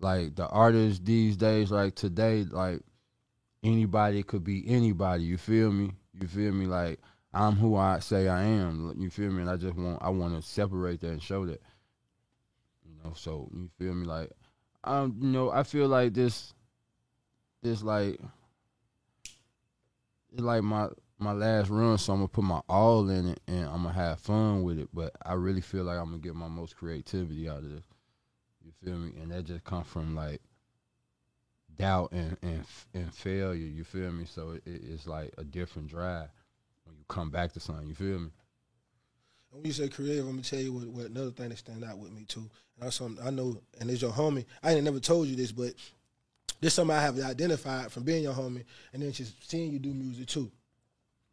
like 0.00 0.36
the 0.36 0.46
artists 0.48 1.00
these 1.02 1.36
days. 1.36 1.70
Like 1.70 1.94
today, 1.94 2.44
like 2.44 2.80
anybody 3.62 4.22
could 4.22 4.44
be 4.44 4.64
anybody. 4.68 5.24
You 5.24 5.38
feel 5.38 5.72
me? 5.72 5.92
You 6.20 6.28
feel 6.28 6.52
me? 6.52 6.66
Like 6.66 7.00
I'm 7.32 7.54
who 7.56 7.76
I 7.76 7.98
say 7.98 8.28
I 8.28 8.44
am. 8.44 8.94
You 8.98 9.10
feel 9.10 9.30
me? 9.30 9.42
And 9.42 9.50
I 9.50 9.56
just 9.56 9.74
want 9.74 9.98
I 10.00 10.10
want 10.10 10.40
to 10.40 10.48
separate 10.48 11.00
that 11.00 11.10
and 11.10 11.22
show 11.22 11.46
that. 11.46 11.60
Know, 13.04 13.12
so 13.14 13.48
you 13.54 13.68
feel 13.78 13.94
me? 13.94 14.06
Like 14.06 14.30
um, 14.84 15.16
you 15.20 15.28
know, 15.28 15.50
I 15.50 15.62
feel 15.62 15.88
like 15.88 16.12
this, 16.12 16.52
this 17.62 17.82
like, 17.82 18.20
it's 20.32 20.42
like 20.42 20.62
my 20.62 20.88
my 21.18 21.32
last 21.32 21.70
run, 21.70 21.96
so 21.96 22.12
I'm 22.12 22.18
gonna 22.18 22.28
put 22.28 22.44
my 22.44 22.60
all 22.68 23.08
in 23.08 23.28
it 23.28 23.40
and 23.46 23.64
I'm 23.66 23.84
gonna 23.84 23.92
have 23.92 24.20
fun 24.20 24.62
with 24.62 24.78
it. 24.78 24.88
But 24.92 25.12
I 25.24 25.34
really 25.34 25.62
feel 25.62 25.84
like 25.84 25.98
I'm 25.98 26.06
gonna 26.06 26.18
get 26.18 26.34
my 26.34 26.48
most 26.48 26.76
creativity 26.76 27.48
out 27.48 27.58
of 27.58 27.70
this. 27.70 27.84
You 28.62 28.72
feel 28.82 28.98
me? 28.98 29.12
And 29.20 29.30
that 29.30 29.44
just 29.44 29.64
come 29.64 29.84
from 29.84 30.14
like 30.14 30.42
doubt 31.76 32.12
and 32.12 32.36
and 32.42 32.64
and 32.92 33.14
failure. 33.14 33.54
You 33.54 33.84
feel 33.84 34.12
me? 34.12 34.26
So 34.26 34.50
it, 34.50 34.62
it's 34.66 35.06
like 35.06 35.32
a 35.38 35.44
different 35.44 35.88
drive 35.88 36.28
when 36.84 36.96
you 36.96 37.04
come 37.08 37.30
back 37.30 37.52
to 37.52 37.60
something. 37.60 37.88
You 37.88 37.94
feel 37.94 38.18
me? 38.18 38.30
And 39.54 39.62
when 39.62 39.68
you 39.68 39.72
say 39.72 39.88
creative, 39.88 40.24
I'm 40.24 40.32
gonna 40.32 40.42
tell 40.42 40.58
you 40.58 40.72
what, 40.72 40.88
what 40.88 41.06
another 41.06 41.30
thing 41.30 41.50
that 41.50 41.58
stand 41.58 41.84
out 41.84 41.98
with 41.98 42.12
me 42.12 42.24
too. 42.24 42.40
And 42.40 42.86
that's 42.86 42.96
something 42.96 43.24
I 43.24 43.30
know, 43.30 43.56
and 43.80 43.88
it's 43.88 44.02
your 44.02 44.10
homie. 44.10 44.44
I 44.64 44.72
ain't 44.72 44.84
never 44.84 44.98
told 44.98 45.28
you 45.28 45.36
this, 45.36 45.52
but 45.52 45.74
this 46.60 46.74
something 46.74 46.96
I 46.96 47.00
have 47.00 47.18
identified 47.20 47.92
from 47.92 48.02
being 48.02 48.24
your 48.24 48.34
homie, 48.34 48.64
and 48.92 49.00
then 49.00 49.12
just 49.12 49.48
seeing 49.48 49.70
you 49.70 49.78
do 49.78 49.94
music 49.94 50.26
too. 50.26 50.50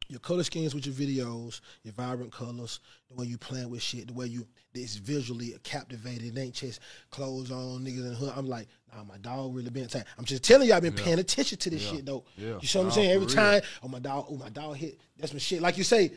Your 0.08 0.20
color 0.20 0.44
schemes 0.44 0.76
with 0.76 0.86
your 0.86 0.94
videos, 0.94 1.62
your 1.84 1.94
vibrant 1.94 2.32
colors, 2.34 2.82
the 3.10 3.16
way 3.16 3.26
you 3.26 3.38
playing 3.38 3.70
with 3.70 3.82
shit, 3.82 4.08
the 4.08 4.14
way 4.14 4.28
you 4.28 4.46
it's 4.74 4.98
visually 4.98 5.56
captivated. 5.64 6.38
It 6.38 6.40
ain't 6.40 6.54
just 6.54 6.82
clothes 7.10 7.50
on 7.50 7.84
niggas 7.84 8.00
in 8.00 8.10
the 8.10 8.16
hood. 8.16 8.34
I'm 8.36 8.48
like, 8.48 8.68
nah, 8.94 9.04
my 9.04 9.18
dog 9.18 9.56
really 9.56 9.70
been 9.70 9.88
tight. 9.88 10.04
I'm 10.20 10.26
just 10.26 10.44
telling 10.44 10.68
you, 10.68 10.74
I've 10.74 10.82
been 10.84 10.94
paying 10.94 11.18
attention 11.20 11.58
to 11.58 11.70
this 11.70 11.86
Yeah. 11.86 11.92
shit 11.92 12.06
though. 12.06 12.26
Yeah. 12.38 12.58
You 12.62 12.68
see 12.68 12.78
what 12.78 12.86
I'm 12.86 12.92
saying? 12.92 13.12
Every 13.12 13.26
real. 13.26 13.36
time, 13.36 13.62
oh 13.82 13.88
my 13.88 14.00
dog, 14.00 14.26
oh 14.30 14.36
my 14.36 14.50
dog 14.50 14.76
hit. 14.76 15.00
That's 15.18 15.34
my 15.34 15.40
shit. 15.40 15.62
Like 15.62 15.78
you 15.78 15.84
say, 15.84 16.12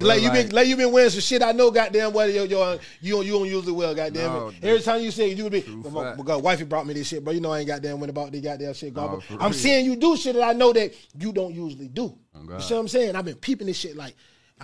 Like 0.00 0.20
you 0.20 0.28
like- 0.28 0.46
been 0.48 0.54
like 0.54 0.66
you 0.66 0.76
been 0.76 0.90
wearing 0.92 1.10
some 1.10 1.20
shit. 1.20 1.42
I 1.42 1.52
know, 1.52 1.70
goddamn 1.70 2.12
well, 2.12 2.28
yo, 2.28 2.42
yo, 2.42 2.78
you 3.00 3.12
don't 3.14 3.26
you 3.26 3.32
don't 3.32 3.46
use 3.46 3.68
it 3.68 3.72
well, 3.72 3.94
goddamn 3.94 4.32
No, 4.32 4.48
it. 4.48 4.54
that's 4.60 4.64
Every 4.64 4.80
time 4.80 5.00
you 5.00 5.10
say 5.12 5.30
it, 5.30 5.38
you 5.38 5.44
would 5.44 5.52
be. 5.52 5.62
My, 5.62 6.14
my 6.14 6.24
God, 6.24 6.42
wifey 6.42 6.64
brought 6.64 6.86
me 6.86 6.94
this 6.94 7.06
shit, 7.06 7.22
bro. 7.22 7.32
You 7.32 7.40
know 7.40 7.52
I 7.52 7.60
ain't 7.60 7.68
goddamn 7.68 8.00
went 8.00 8.10
about 8.10 8.32
the 8.32 8.40
goddamn 8.40 8.74
shit. 8.74 8.94
No. 8.94 9.22
I'm 9.30 9.38
real. 9.38 9.52
seeing 9.52 9.84
you 9.84 9.94
do 9.96 10.16
shit 10.16 10.34
that 10.34 10.42
I 10.42 10.52
know 10.54 10.72
that 10.72 10.92
you 11.16 11.32
don't 11.32 11.54
usually 11.54 11.88
do. 11.88 12.18
Oh, 12.34 12.40
you 12.54 12.60
see 12.60 12.74
what 12.74 12.80
I'm 12.80 12.88
saying? 12.88 13.14
I've 13.14 13.24
been 13.24 13.36
peeping 13.36 13.68
this 13.68 13.76
shit 13.78 13.96
like. 13.96 14.16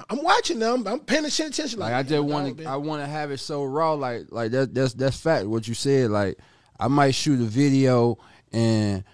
I'm 0.08 0.22
watching 0.22 0.58
them. 0.58 0.86
I'm 0.86 1.00
paying 1.00 1.26
attention. 1.26 1.78
Like, 1.78 1.90
Like 1.92 1.92
I 1.92 2.02
just 2.02 2.24
want 2.24 2.56
to. 2.58 2.64
I 2.64 2.76
want 2.76 3.02
to 3.02 3.06
have 3.06 3.30
it 3.30 3.38
so 3.38 3.62
raw. 3.62 3.92
Like, 3.92 4.22
like 4.30 4.50
that, 4.52 4.74
that's 4.74 4.94
that's 4.94 5.18
fact. 5.20 5.46
What 5.46 5.68
you 5.68 5.74
said. 5.74 6.10
Like, 6.10 6.38
I 6.80 6.88
might 6.88 7.14
shoot 7.14 7.38
a 7.40 7.44
video 7.44 8.16
and 8.52 9.04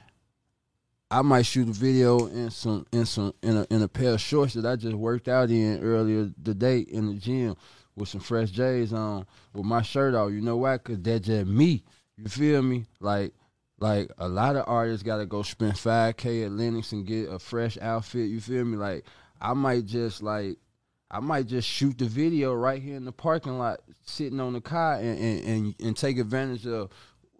I 1.10 1.22
might 1.22 1.46
shoot 1.46 1.68
a 1.68 1.72
video 1.72 2.26
in 2.26 2.50
some 2.50 2.86
in 2.92 3.06
some 3.06 3.34
in 3.42 3.56
a 3.56 3.66
in 3.70 3.82
a 3.82 3.88
pair 3.88 4.12
of 4.14 4.20
shorts 4.20 4.54
that 4.54 4.66
I 4.66 4.76
just 4.76 4.96
worked 4.96 5.28
out 5.28 5.50
in 5.50 5.82
earlier 5.82 6.30
today 6.44 6.80
in 6.80 7.06
the 7.06 7.14
gym 7.14 7.56
with 7.96 8.08
some 8.08 8.20
fresh 8.20 8.50
J's 8.50 8.92
on 8.92 9.26
with 9.52 9.64
my 9.64 9.82
shirt 9.82 10.14
off. 10.14 10.30
You 10.32 10.40
know 10.40 10.56
why? 10.56 10.78
Cause 10.78 10.98
that's 11.00 11.26
just 11.26 11.46
me. 11.46 11.84
You 12.16 12.28
feel 12.28 12.62
me? 12.62 12.86
Like. 13.00 13.34
Like 13.80 14.10
a 14.18 14.28
lot 14.28 14.56
of 14.56 14.64
artists 14.66 15.04
gotta 15.04 15.24
go 15.24 15.42
spend 15.42 15.78
five 15.78 16.16
k 16.16 16.42
at 16.42 16.50
Lenox 16.50 16.90
and 16.90 17.06
get 17.06 17.30
a 17.30 17.38
fresh 17.38 17.78
outfit. 17.80 18.28
You 18.28 18.40
feel 18.40 18.64
me? 18.64 18.76
Like 18.76 19.04
I 19.40 19.54
might 19.54 19.86
just 19.86 20.20
like 20.20 20.58
I 21.12 21.20
might 21.20 21.46
just 21.46 21.68
shoot 21.68 21.96
the 21.96 22.06
video 22.06 22.52
right 22.54 22.82
here 22.82 22.96
in 22.96 23.04
the 23.04 23.12
parking 23.12 23.56
lot, 23.56 23.78
sitting 24.02 24.40
on 24.40 24.52
the 24.52 24.60
car, 24.60 24.94
and 24.96 25.16
and, 25.16 25.44
and, 25.44 25.74
and 25.80 25.96
take 25.96 26.18
advantage 26.18 26.66
of, 26.66 26.90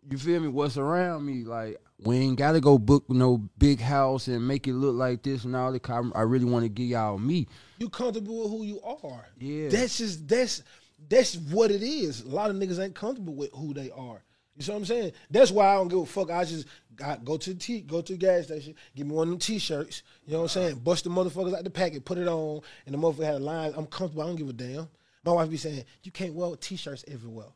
you 0.09 0.17
feel 0.17 0.41
me, 0.41 0.47
what's 0.47 0.77
around 0.77 1.27
me. 1.27 1.45
Like, 1.45 1.79
we 2.05 2.17
ain't 2.17 2.39
got 2.39 2.53
to 2.53 2.61
go 2.61 2.79
book 2.79 3.05
no 3.09 3.49
big 3.59 3.81
house 3.81 4.29
and 4.29 4.47
make 4.47 4.69
it 4.69 4.75
look 4.75 4.95
like 4.95 5.23
this 5.23 5.45
and 5.45 5.57
all 5.57 5.73
that. 5.73 5.91
I, 5.91 6.03
I 6.15 6.23
really 6.23 6.45
want 6.45 6.65
to 6.65 6.69
give 6.69 6.87
y'all 6.87 7.19
me. 7.19 7.47
you 7.79 7.89
comfortable 7.89 8.43
with 8.43 8.51
who 8.51 8.65
you 8.65 8.81
are. 8.83 9.27
Yeah. 9.39 9.69
That's 9.69 9.99
just 9.99 10.29
that's 10.29 10.63
that's 11.09 11.37
what 11.37 11.71
it 11.71 11.83
is. 11.83 12.23
A 12.23 12.29
lot 12.29 12.51
of 12.51 12.57
niggas 12.57 12.83
ain't 12.83 12.95
comfortable 12.95 13.35
with 13.35 13.51
who 13.53 13.75
they 13.75 13.91
are. 13.91 14.23
You 14.57 14.65
see 14.65 14.73
what 14.73 14.79
I'm 14.79 14.85
saying? 14.87 15.13
That's 15.31 15.53
why 15.53 15.69
I 15.69 15.75
don't 15.75 15.89
give 15.89 16.01
a 16.01 16.07
fuck. 16.07 16.31
I 16.31 16.45
just 16.45 16.67
got 16.97 17.25
go 17.25 17.37
to 17.37 17.55
the 17.55 17.59
t 17.59 17.81
go 17.81 18.01
to 18.01 18.13
the 18.13 18.19
gas 18.19 18.45
station, 18.45 18.75
give 18.95 19.07
me 19.07 19.15
one 19.15 19.29
of 19.29 19.31
them 19.31 19.39
t-shirts. 19.39 20.03
You 20.27 20.33
know 20.33 20.41
what 20.41 20.57
I'm 20.57 20.63
saying? 20.63 20.79
Bust 20.81 21.05
the 21.05 21.11
motherfuckers 21.11 21.57
out 21.57 21.65
the 21.65 21.71
packet, 21.71 22.05
put 22.05 22.19
it 22.19 22.29
on, 22.29 22.61
and 22.85 22.95
the 22.95 22.99
motherfucker 22.99 23.25
had 23.25 23.35
a 23.35 23.39
line. 23.39 23.73
I'm 23.77 23.87
comfortable. 23.87 24.23
I 24.23 24.27
don't 24.27 24.37
give 24.37 24.49
a 24.49 24.53
damn. 24.53 24.89
My 25.25 25.33
wife 25.33 25.51
be 25.51 25.57
saying, 25.57 25.85
"You 26.03 26.11
can't 26.11 26.35
wear 26.35 26.57
t-shirts 26.57 27.05
everywhere." 27.07 27.47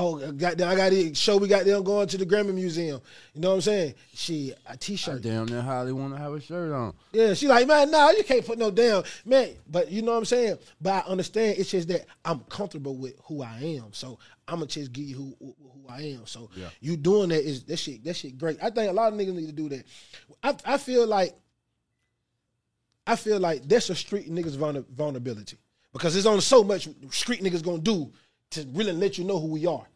Oh, 0.00 0.30
goddamn! 0.32 0.68
I 0.68 0.76
got 0.76 0.90
to 0.90 1.12
show 1.12 1.36
we 1.38 1.48
got 1.48 1.64
them 1.64 1.82
going 1.82 2.06
to 2.06 2.16
the 2.16 2.24
Grammy 2.24 2.54
Museum. 2.54 3.00
You 3.34 3.40
know 3.40 3.48
what 3.48 3.54
I'm 3.56 3.60
saying? 3.62 3.94
She 4.14 4.54
a 4.66 4.76
t-shirt. 4.76 5.22
Damn, 5.22 5.46
near 5.46 5.60
Holly 5.60 5.92
want 5.92 6.14
to 6.14 6.18
have 6.20 6.32
a 6.32 6.40
shirt 6.40 6.70
on. 6.72 6.94
Yeah, 7.12 7.34
she 7.34 7.48
like, 7.48 7.66
man, 7.66 7.90
nah, 7.90 8.10
you 8.10 8.22
can't 8.22 8.46
put 8.46 8.58
no 8.58 8.70
down, 8.70 9.02
man. 9.24 9.50
But 9.68 9.90
you 9.90 10.02
know 10.02 10.12
what 10.12 10.18
I'm 10.18 10.24
saying. 10.24 10.58
But 10.80 11.04
I 11.04 11.10
understand. 11.10 11.56
It's 11.58 11.72
just 11.72 11.88
that 11.88 12.06
I'm 12.24 12.38
comfortable 12.48 12.96
with 12.96 13.14
who 13.24 13.42
I 13.42 13.58
am, 13.82 13.92
so 13.92 14.20
I'm 14.46 14.56
gonna 14.60 14.66
just 14.66 14.92
give 14.92 15.04
you 15.04 15.16
who 15.16 15.36
who, 15.40 15.56
who 15.60 15.88
I 15.88 16.02
am. 16.02 16.26
So 16.26 16.48
Yeah. 16.54 16.68
you 16.80 16.96
doing 16.96 17.30
that 17.30 17.42
is 17.42 17.64
that 17.64 17.78
shit. 17.78 18.04
That 18.04 18.14
shit 18.14 18.38
great. 18.38 18.56
I 18.62 18.70
think 18.70 18.88
a 18.90 18.94
lot 18.94 19.12
of 19.12 19.18
niggas 19.18 19.34
need 19.34 19.46
to 19.46 19.52
do 19.52 19.68
that. 19.70 19.84
I 20.44 20.54
I 20.74 20.78
feel 20.78 21.08
like 21.08 21.34
I 23.04 23.16
feel 23.16 23.40
like 23.40 23.66
that's 23.66 23.90
a 23.90 23.94
street 23.96 24.30
niggas 24.30 24.56
vulnerability 24.90 25.56
because 25.92 26.12
there's 26.12 26.26
only 26.26 26.42
so 26.42 26.62
much 26.62 26.88
street 27.10 27.42
niggas 27.42 27.64
gonna 27.64 27.78
do 27.78 28.12
to 28.50 28.66
really 28.72 28.92
let 28.92 29.18
you 29.18 29.24
know 29.24 29.38
who 29.38 29.48
we 29.48 29.66
are. 29.66 29.86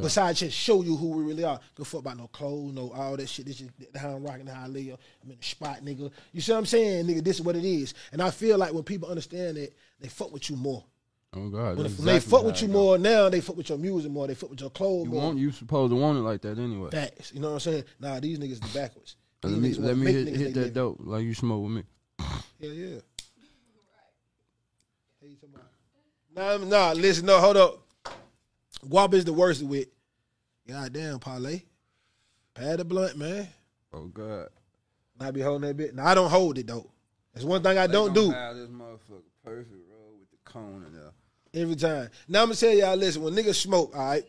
Besides 0.00 0.40
just 0.40 0.56
show 0.56 0.82
you 0.82 0.96
who 0.96 1.08
we 1.08 1.22
really 1.24 1.44
are. 1.44 1.60
Go 1.74 1.84
fuck 1.84 2.00
about 2.00 2.16
no 2.16 2.26
clothes, 2.28 2.72
no 2.72 2.90
all 2.92 3.14
that 3.18 3.28
shit. 3.28 3.44
This 3.44 3.60
is 3.60 3.68
how 3.94 4.12
I'm 4.14 4.22
rocking, 4.24 4.46
how 4.46 4.64
I 4.64 4.66
live. 4.66 4.96
I'm 5.22 5.30
in 5.30 5.36
the 5.38 5.44
spot, 5.44 5.84
nigga. 5.84 6.10
You 6.32 6.40
see 6.40 6.52
what 6.52 6.58
I'm 6.58 6.66
saying, 6.66 7.04
nigga? 7.06 7.22
This 7.22 7.36
is 7.36 7.42
what 7.42 7.56
it 7.56 7.64
is. 7.64 7.92
And 8.10 8.22
I 8.22 8.30
feel 8.30 8.56
like 8.56 8.72
when 8.72 8.84
people 8.84 9.10
understand 9.10 9.58
it, 9.58 9.76
they 10.00 10.08
fuck 10.08 10.32
with 10.32 10.48
you 10.48 10.56
more. 10.56 10.82
Oh 11.34 11.48
God, 11.50 11.76
When 11.76 11.82
that's 11.84 11.96
they 11.98 12.20
fuck 12.20 12.44
with 12.44 12.62
you 12.62 12.68
more 12.68 12.96
now, 12.96 13.28
they 13.28 13.42
fuck 13.42 13.56
with 13.56 13.68
your 13.68 13.76
music 13.76 14.10
more. 14.10 14.26
They 14.26 14.34
fuck 14.34 14.48
with 14.50 14.60
your 14.62 14.70
clothes 14.70 15.04
You 15.06 15.10
more. 15.12 15.22
want 15.24 15.38
you 15.38 15.50
supposed 15.52 15.90
to 15.90 15.96
want 15.96 16.16
it 16.16 16.22
like 16.22 16.40
that 16.42 16.58
anyway. 16.58 16.88
Facts. 16.90 17.32
You 17.34 17.40
know 17.40 17.48
what 17.48 17.54
I'm 17.54 17.60
saying? 17.60 17.84
Nah, 18.00 18.18
these 18.20 18.38
niggas 18.38 18.60
the 18.60 18.78
backwards. 18.78 19.16
let 19.42 19.50
These 19.50 19.58
me 19.60 19.70
niggas 19.74 19.78
let 19.86 19.96
me 19.98 20.12
hit, 20.12 20.28
hit 20.28 20.54
that 20.54 20.60
living. 20.60 20.72
dope 20.72 20.96
like 21.00 21.24
you 21.24 21.34
smoke 21.34 21.62
with 21.64 21.72
me. 21.72 21.82
Yeah, 22.60 22.70
yeah. 22.70 22.98
Hey, 25.20 25.36
Nah, 26.34 26.56
nah, 26.58 26.92
listen, 26.92 27.26
no, 27.26 27.38
hold 27.40 27.56
up. 27.58 27.86
Guap 28.86 29.14
is 29.14 29.24
the 29.24 29.32
worst 29.32 29.62
with. 29.62 29.88
Goddamn, 30.68 31.18
parlay. 31.18 31.62
Pad 32.54 32.78
the 32.78 32.84
blunt, 32.84 33.16
man. 33.16 33.48
Oh 33.92 34.06
God, 34.06 34.48
And 35.18 35.28
I 35.28 35.30
be 35.30 35.40
holding 35.40 35.68
that 35.68 35.76
bit. 35.76 35.94
Now 35.94 36.06
I 36.06 36.14
don't 36.14 36.30
hold 36.30 36.56
it 36.58 36.66
though. 36.66 36.90
That's 37.34 37.44
one 37.44 37.62
thing 37.62 37.78
I 37.78 37.86
don't 37.86 38.14
do 38.14 38.30
Have 38.30 38.56
this 38.56 38.68
motherfucker 38.68 39.22
perfect, 39.44 39.88
bro, 39.88 39.98
with 40.18 40.30
the 40.30 40.36
cone 40.44 40.84
in 40.86 40.92
there. 40.94 41.62
every 41.62 41.76
time. 41.76 42.08
Now 42.28 42.42
I'm 42.42 42.48
gonna 42.48 42.56
tell 42.56 42.72
y'all, 42.74 42.96
listen, 42.96 43.22
when 43.22 43.34
niggas 43.34 43.54
smoke, 43.56 43.92
all 43.96 44.04
right. 44.06 44.24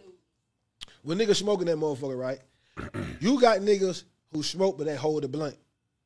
When 1.02 1.18
niggas 1.18 1.36
smoking 1.36 1.66
that 1.68 1.78
motherfucker, 1.78 2.18
right? 2.18 2.40
you 3.20 3.40
got 3.40 3.60
niggas 3.60 4.04
who 4.32 4.42
smoke 4.44 4.78
but 4.78 4.86
they 4.88 4.96
hold 4.96 5.24
the 5.24 5.28
blunt. 5.28 5.56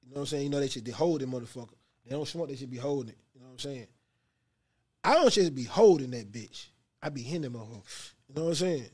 You 0.04 0.10
know 0.10 0.16
what 0.16 0.22
I'm 0.22 0.28
saying? 0.28 0.44
You 0.44 0.50
know 0.50 0.60
they 0.60 0.70
should 0.70 0.84
be 0.84 0.92
holding 0.92 1.30
motherfucker. 1.30 1.70
They 2.06 2.12
don't 2.12 2.28
smoke, 2.28 2.50
they 2.50 2.56
should 2.56 2.72
be 2.72 2.78
holding 2.78 3.10
it. 3.10 3.18
You 3.34 3.42
know 3.42 3.48
what 3.48 3.54
I'm 3.54 3.60
saying? 3.60 3.88
I 5.04 5.14
don't 5.14 5.32
just 5.32 5.56
be 5.56 5.64
holding 5.64 6.12
that 6.12 6.32
bitch. 6.32 6.68
I 7.02 7.10
be 7.10 7.22
hitting 7.22 7.44
them 7.44 7.54
motherfucker. 7.54 8.14
You 8.28 8.36
know 8.36 8.44
what 8.44 8.50
I'm 8.50 8.56
saying? 8.56 8.86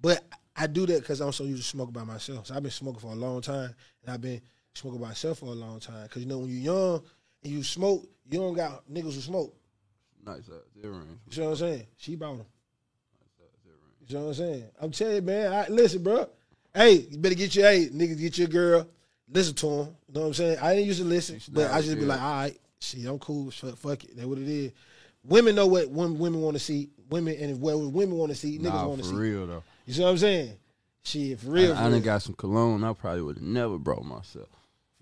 But 0.00 0.22
I 0.56 0.66
do 0.66 0.86
that 0.86 1.00
because 1.00 1.20
I'm 1.20 1.32
so 1.32 1.44
used 1.44 1.62
to 1.62 1.68
smoking 1.68 1.92
by 1.92 2.04
myself. 2.04 2.46
So 2.46 2.54
I've 2.54 2.62
been 2.62 2.72
smoking 2.72 3.00
for 3.00 3.12
a 3.12 3.16
long 3.16 3.40
time, 3.40 3.74
and 4.02 4.14
I've 4.14 4.20
been 4.20 4.40
smoking 4.74 5.00
by 5.00 5.08
myself 5.08 5.38
for 5.38 5.46
a 5.46 5.50
long 5.50 5.80
time. 5.80 6.04
Because 6.04 6.22
you 6.22 6.28
know 6.28 6.38
when 6.38 6.50
you're 6.50 6.74
young 6.74 7.02
and 7.42 7.52
you 7.52 7.62
smoke, 7.62 8.06
you 8.30 8.38
don't 8.38 8.54
got 8.54 8.88
niggas 8.90 9.14
who 9.14 9.20
smoke. 9.20 9.54
Nice 10.24 10.48
ass 10.48 10.82
earrings. 10.82 11.18
You 11.30 11.42
know 11.42 11.50
what 11.50 11.52
I'm 11.52 11.56
saying? 11.58 11.86
She 11.96 12.16
bought 12.16 12.38
them. 12.38 12.46
Nice 13.38 14.10
you 14.10 14.16
know 14.16 14.22
what 14.22 14.28
I'm 14.28 14.34
saying? 14.34 14.64
I'm 14.80 14.90
telling 14.90 15.14
you, 15.16 15.22
man. 15.22 15.52
I, 15.52 15.68
listen, 15.68 16.02
bro. 16.02 16.28
Hey, 16.74 17.06
you 17.10 17.18
better 17.18 17.34
get 17.34 17.54
your 17.54 17.70
hey 17.70 17.88
niggas 17.88 18.20
get 18.20 18.38
your 18.38 18.48
girl. 18.48 18.88
Listen 19.28 19.54
to 19.54 19.66
him. 19.66 19.96
You 20.08 20.14
know 20.14 20.20
what 20.20 20.26
I'm 20.26 20.34
saying? 20.34 20.58
I 20.60 20.74
didn't 20.74 20.86
used 20.86 21.00
to 21.00 21.06
listen, 21.06 21.40
but 21.52 21.70
I 21.70 21.80
just 21.80 21.98
be 21.98 22.04
like, 22.04 22.20
all 22.20 22.34
right, 22.34 22.58
shit, 22.80 23.06
I'm 23.06 23.18
cool. 23.18 23.50
Fuck, 23.50 23.76
fuck 23.76 24.04
it. 24.04 24.16
That's 24.16 24.26
what 24.26 24.38
it 24.38 24.48
is. 24.48 24.72
Women 25.26 25.54
know 25.54 25.66
what 25.66 25.90
women, 25.90 26.18
women 26.18 26.40
want 26.42 26.56
to 26.56 26.62
see. 26.62 26.90
Women 27.10 27.36
and 27.38 27.60
what 27.60 27.78
women 27.78 28.16
want 28.16 28.30
to 28.32 28.36
see, 28.36 28.58
niggas 28.58 28.62
Nah, 28.64 28.86
want 28.86 29.00
to 29.00 29.04
see. 29.06 29.12
for 29.12 29.18
real 29.20 29.46
though. 29.46 29.62
You 29.86 29.92
see 29.94 30.02
what 30.02 30.10
I'm 30.10 30.18
saying? 30.18 30.56
Shit, 31.02 31.38
for 31.40 31.50
real, 31.50 31.72
I, 31.72 31.76
for, 31.76 31.80
I 31.80 31.84
real, 31.84 31.90
done 31.92 32.02
got 32.02 32.22
some 32.22 32.34
cologne. 32.34 32.82
I 32.82 32.92
probably 32.94 33.22
would 33.22 33.36
have 33.36 33.44
never 33.44 33.78
brought 33.78 34.04
myself. 34.04 34.48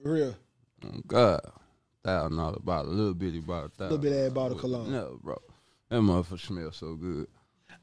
for 0.02 0.12
real. 0.12 0.35
Oh 0.85 1.00
God, 1.06 1.40
thousand 2.04 2.37
dollar 2.37 2.58
bottle, 2.58 2.90
a 2.90 2.94
little 2.94 3.14
bitty 3.14 3.38
bottle, 3.40 3.70
Little 3.78 3.98
bit 3.98 4.12
ass 4.12 4.32
bottle 4.32 4.56
of 4.56 4.61
cologne. 4.61 4.90
No, 4.90 5.18
bro, 5.22 5.40
that 5.88 5.96
motherfucker 6.00 6.40
smells 6.40 6.76
so 6.76 6.94
good. 6.96 7.28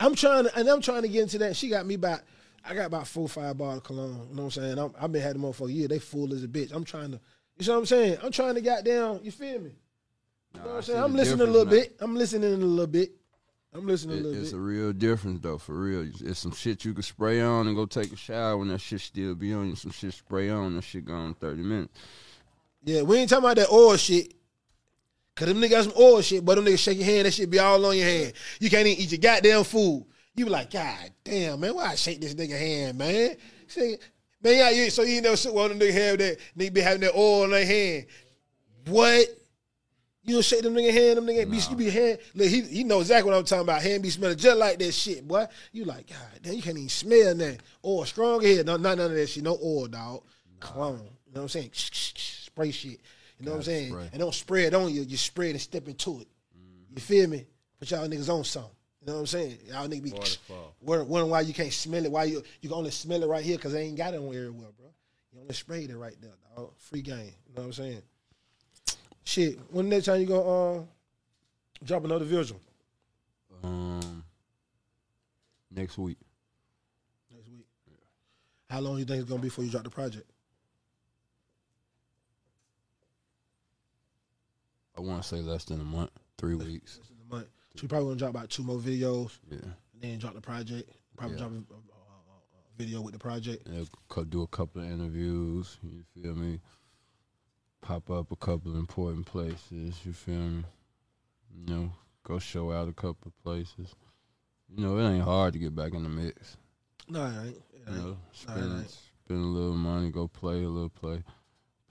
I'm 0.01 0.15
trying 0.15 0.43
to, 0.45 0.55
and 0.57 0.67
I'm 0.67 0.81
trying 0.81 1.03
to 1.03 1.07
get 1.07 1.23
into 1.23 1.37
that. 1.39 1.55
She 1.55 1.69
got 1.69 1.85
me 1.85 1.95
about, 1.95 2.21
I 2.65 2.73
got 2.73 2.85
about 2.87 3.07
four, 3.07 3.27
five 3.29 3.57
bottles 3.57 3.77
of 3.77 3.83
cologne. 3.83 4.27
You 4.29 4.35
know 4.35 4.43
what 4.43 4.57
I'm 4.57 4.63
saying? 4.63 4.77
I'm, 4.79 4.93
I've 4.99 5.11
been 5.11 5.21
had 5.21 5.35
them 5.35 5.51
for 5.53 5.67
a 5.69 5.71
year. 5.71 5.87
They 5.87 5.99
full 5.99 6.33
as 6.33 6.43
a 6.43 6.47
bitch. 6.47 6.73
I'm 6.73 6.83
trying 6.83 7.11
to, 7.11 7.19
you 7.57 7.65
see 7.65 7.71
what 7.71 7.77
I'm 7.77 7.85
saying? 7.85 8.17
I'm 8.21 8.31
trying 8.31 8.55
to 8.55 8.61
get 8.61 8.83
down. 8.85 9.21
You 9.23 9.31
feel 9.31 9.59
me? 9.59 9.71
You 10.53 10.59
know 10.59 10.65
what 10.65 10.73
I 10.73 10.75
I'm 10.77 10.81
saying? 10.83 11.03
I'm 11.03 11.15
listening 11.15 11.41
a 11.41 11.51
little 11.51 11.65
now. 11.65 11.71
bit. 11.71 11.95
I'm 11.99 12.15
listening 12.15 12.53
a 12.53 12.57
little 12.57 12.87
bit. 12.87 13.11
I'm 13.73 13.85
listening 13.85 14.17
a 14.17 14.21
little 14.21 14.31
it's 14.31 14.39
bit. 14.39 14.45
It's 14.45 14.53
a 14.53 14.59
real 14.59 14.93
difference 14.93 15.39
though, 15.41 15.57
for 15.57 15.73
real. 15.73 16.09
It's 16.21 16.39
some 16.39 16.53
shit 16.53 16.85
you 16.85 16.93
can 16.93 17.03
spray 17.03 17.41
on 17.41 17.67
and 17.67 17.75
go 17.75 17.85
take 17.85 18.11
a 18.11 18.15
shower 18.15 18.57
when 18.57 18.69
that 18.69 18.81
shit 18.81 19.01
still 19.01 19.35
be 19.35 19.53
on 19.53 19.69
you. 19.69 19.75
Some 19.75 19.91
shit 19.91 20.13
spray 20.13 20.49
on, 20.49 20.75
that 20.75 20.83
shit 20.83 21.05
gone 21.05 21.27
in 21.27 21.33
thirty 21.35 21.61
minutes. 21.61 21.93
yeah, 22.83 23.03
we 23.03 23.17
ain't 23.17 23.29
talking 23.29 23.45
about 23.45 23.57
that 23.57 23.69
oil 23.71 23.95
shit. 23.97 24.33
Cause 25.35 25.47
them 25.47 25.61
niggas 25.61 25.69
got 25.69 25.83
some 25.85 25.93
oil 25.97 26.21
shit, 26.21 26.43
but 26.43 26.55
them 26.55 26.65
niggas 26.65 26.79
shake 26.79 26.97
your 26.97 27.05
hand, 27.05 27.25
that 27.25 27.33
shit 27.33 27.49
be 27.49 27.59
all 27.59 27.85
on 27.85 27.95
your 27.95 28.05
hand. 28.05 28.33
You 28.59 28.69
can't 28.69 28.85
even 28.85 29.01
eat 29.01 29.11
your 29.11 29.19
goddamn 29.19 29.63
food. 29.63 30.05
You 30.35 30.45
be 30.45 30.51
like, 30.51 30.69
God 30.69 31.11
damn, 31.23 31.59
man, 31.61 31.75
why 31.75 31.85
I 31.85 31.95
shake 31.95 32.19
this 32.19 32.33
nigga 32.33 32.59
hand, 32.59 32.97
man? 32.97 33.37
Say, 33.67 33.97
man, 34.43 34.57
yeah, 34.57 34.69
you, 34.71 34.89
so 34.89 35.03
you 35.03 35.15
ain't 35.15 35.23
never 35.23 35.37
sit 35.37 35.53
one 35.53 35.71
of 35.71 35.79
them 35.79 35.87
niggas 35.87 35.93
have 35.93 36.17
that, 36.17 36.37
nigga 36.57 36.73
be 36.73 36.81
having 36.81 37.01
that 37.01 37.15
oil 37.15 37.43
on 37.43 37.51
their 37.51 37.65
hand. 37.65 38.07
What? 38.87 39.27
You 40.23 40.33
don't 40.33 40.43
shake 40.43 40.61
them 40.61 40.75
nigga 40.75 40.91
hand, 40.91 41.17
them 41.17 41.25
nigga 41.25 41.49
be 41.49 41.57
you 41.57 41.75
be 41.75 41.89
hand. 41.89 42.19
Look, 42.35 42.47
he 42.47 42.61
he 42.61 42.83
know 42.83 42.99
exactly 42.99 43.31
what 43.31 43.37
I'm 43.37 43.45
talking 43.45 43.63
about. 43.63 43.81
Hand 43.81 44.03
be 44.03 44.09
smelling 44.09 44.37
just 44.37 44.57
like 44.57 44.77
that 44.79 44.91
shit, 44.91 45.27
boy. 45.27 45.45
You 45.71 45.85
like, 45.85 46.07
God 46.07 46.17
damn, 46.41 46.53
you 46.53 46.61
can't 46.61 46.77
even 46.77 46.89
smell 46.89 47.35
that. 47.35 47.59
Oil 47.83 48.05
strong 48.05 48.41
head, 48.41 48.65
no, 48.65 48.77
not 48.77 48.97
none 48.97 49.11
of 49.11 49.17
that 49.17 49.27
shit. 49.27 49.43
No 49.43 49.57
oil, 49.63 49.87
dog. 49.87 50.23
Cologne. 50.59 50.97
You 51.27 51.33
know 51.33 51.41
what 51.41 51.41
I'm 51.43 51.49
saying? 51.49 51.69
Spray 51.73 52.71
shit. 52.71 52.99
You 53.39 53.45
know 53.45 53.51
what 53.51 53.57
I'm 53.57 53.63
saying? 53.63 53.91
spray. 53.91 54.09
And 54.11 54.19
don't 54.19 54.33
spray 54.33 54.63
it 54.65 54.73
on 54.73 54.93
you. 54.93 55.01
You 55.01 55.17
spray 55.17 55.49
it 55.49 55.51
and 55.51 55.61
step 55.61 55.87
into 55.87 56.21
it. 56.21 56.27
Mm-hmm. 56.57 56.95
You 56.95 57.01
feel 57.01 57.29
me? 57.29 57.45
Put 57.79 57.91
y'all 57.91 58.07
niggas 58.07 58.29
on 58.29 58.43
something. 58.43 58.71
You 59.01 59.07
know 59.07 59.13
what 59.13 59.19
I'm 59.21 59.27
saying? 59.27 59.57
Y'all 59.67 59.87
niggas 59.87 60.03
be 60.03 60.13
wondering 60.81 61.29
why 61.29 61.41
you 61.41 61.53
can't 61.53 61.71
smell 61.71 62.03
it. 62.03 62.11
Why 62.11 62.25
you 62.25 62.43
you 62.61 62.69
can 62.69 62.77
only 62.77 62.91
smell 62.91 63.23
it 63.23 63.27
right 63.27 63.43
here 63.43 63.55
because 63.55 63.71
they 63.71 63.83
ain't 63.83 63.97
got 63.97 64.13
it 64.13 64.17
on 64.17 64.27
everywhere, 64.27 64.67
bro. 64.77 64.87
You 65.31 65.41
only 65.41 65.53
sprayed 65.53 65.89
it 65.89 65.97
right 65.97 66.15
there, 66.21 66.33
dog. 66.55 66.71
Free 66.77 67.01
game. 67.01 67.31
You 67.47 67.55
know 67.55 67.61
what 67.61 67.63
I'm 67.65 67.73
saying? 67.73 68.01
Shit. 69.29 69.59
When 69.69 69.89
next 69.89 70.05
time 70.05 70.19
you 70.21 70.25
gonna 70.25 70.79
uh, 70.79 70.83
drop 71.85 72.03
another 72.03 72.25
visual? 72.25 72.59
Um, 73.63 74.23
next 75.69 75.99
week, 75.99 76.17
Next 77.31 77.47
week. 77.47 77.67
How 78.71 78.79
long 78.79 78.93
do 78.95 78.99
you 79.01 79.05
think 79.05 79.19
it's 79.21 79.29
gonna 79.29 79.39
be 79.39 79.49
before 79.49 79.63
you 79.65 79.69
drop 79.69 79.83
the 79.83 79.91
project? 79.91 80.27
I 84.97 85.01
want 85.01 85.21
to 85.21 85.27
say 85.27 85.41
less 85.41 85.63
than 85.63 85.79
a 85.79 85.83
month, 85.83 86.09
three 86.39 86.55
weeks. 86.55 86.97
Less 86.97 87.09
than 87.09 87.17
a 87.29 87.35
month. 87.35 87.47
So 87.75 87.83
we 87.83 87.87
probably 87.87 88.07
gonna 88.07 88.17
drop 88.17 88.31
about 88.31 88.49
two 88.49 88.63
more 88.63 88.79
videos, 88.79 89.37
Yeah, 89.51 89.59
and 89.93 90.01
then 90.01 90.17
drop 90.17 90.33
the 90.33 90.41
project. 90.41 90.89
Probably 91.15 91.35
Yeah. 91.37 91.41
drop 91.43 91.51
a, 91.51 91.55
a, 91.55 91.77
a, 91.77 91.77
a 91.77 92.77
video 92.79 93.01
with 93.01 93.13
the 93.13 93.19
project. 93.19 93.67
yeah. 93.69 93.83
Do 94.27 94.41
a 94.41 94.47
couple 94.47 94.81
of 94.81 94.89
interviews. 94.89 95.77
You 95.83 96.03
feel 96.19 96.33
me? 96.33 96.59
Pop 97.89 98.11
up 98.11 98.31
a 98.31 98.35
couple 98.35 98.69
of 98.69 98.77
important 98.77 99.25
places. 99.25 99.99
You 100.05 100.13
feel 100.13 100.35
me? 100.35 100.63
You 101.51 101.73
know, 101.73 101.91
go 102.21 102.37
show 102.37 102.71
out 102.71 102.87
a 102.87 102.93
couple 102.93 103.25
of 103.25 103.43
places. 103.43 103.95
You 104.67 104.85
know, 104.85 104.99
it 104.99 105.11
ain't 105.11 105.23
hard 105.23 105.53
to 105.53 105.59
get 105.59 105.75
back 105.75 105.95
in 105.95 106.03
the 106.03 106.09
mix. 106.09 106.57
No, 107.07 107.25
it 107.25 107.47
ain't. 107.47 107.57
It 107.57 107.63
You 107.87 107.95
know, 107.95 108.17
spend 108.31 108.59
it 108.59 108.77
ain't. 108.81 108.89
spend 109.25 109.43
a 109.43 109.47
little 109.47 109.73
money, 109.73 110.11
go 110.11 110.27
play 110.27 110.63
a 110.63 110.69
little 110.69 110.89
play, 110.89 111.23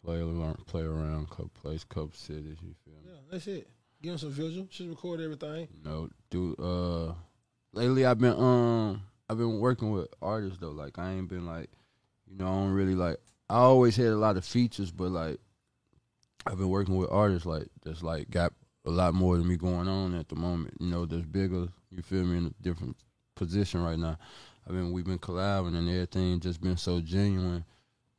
play 0.05 0.21
a 0.21 0.25
little, 0.25 0.55
play 0.67 0.83
around, 0.83 1.31
couple 1.31 1.51
places, 1.61 1.83
couple 1.83 2.13
cities. 2.13 2.59
You 2.63 2.77
feel 2.85 2.95
me? 3.03 3.11
Yeah, 3.11 3.19
that's 3.33 3.49
it. 3.49 3.69
Give 4.01 4.13
them 4.13 4.19
some 4.19 4.31
visual. 4.31 4.69
Just 4.71 4.89
record 4.89 5.21
everything. 5.21 5.67
You 5.75 5.83
know, 5.85 6.09
do 6.31 6.55
uh, 6.61 7.13
lately 7.73 8.07
I've 8.07 8.21
been 8.21 8.39
um, 8.39 9.03
I've 9.29 9.39
been 9.39 9.59
working 9.59 9.91
with 9.91 10.07
artists 10.23 10.59
though. 10.61 10.71
Like 10.71 10.97
I 10.97 11.11
ain't 11.15 11.29
been 11.29 11.45
like, 11.45 11.71
you 12.31 12.37
know, 12.37 12.47
I 12.47 12.51
don't 12.51 12.71
really 12.71 12.95
like. 12.95 13.17
I 13.51 13.57
always 13.57 13.97
had 13.97 14.07
a 14.07 14.17
lot 14.17 14.37
of 14.37 14.45
features, 14.45 14.93
but 14.93 15.11
like, 15.11 15.41
I've 16.49 16.57
been 16.57 16.71
working 16.71 16.97
with 16.97 17.11
artists 17.11 17.45
like 17.45 17.67
that's 17.85 18.03
like 18.03 18.31
got 18.31 18.55
a 18.87 18.91
lot 18.91 19.13
more 19.13 19.37
than 19.37 19.47
me 19.47 19.59
going 19.59 19.87
on 19.87 20.15
at 20.15 20.29
the 20.29 20.35
moment. 20.35 20.75
You 20.81 20.87
know, 20.87 21.05
that's 21.05 21.27
bigger. 21.27 21.69
You 21.91 22.03
feel 22.03 22.25
me 22.25 22.39
in 22.39 22.47
a 22.47 22.63
different 22.63 22.97
position 23.35 23.83
right 23.83 23.99
now. 23.99 24.17
I 24.67 24.73
mean, 24.73 24.93
we've 24.93 25.05
been 25.05 25.19
collabing 25.19 25.77
and 25.77 25.89
everything 25.89 26.41
just 26.41 26.63
been 26.63 26.79
so 26.79 27.01
genuine. 27.01 27.65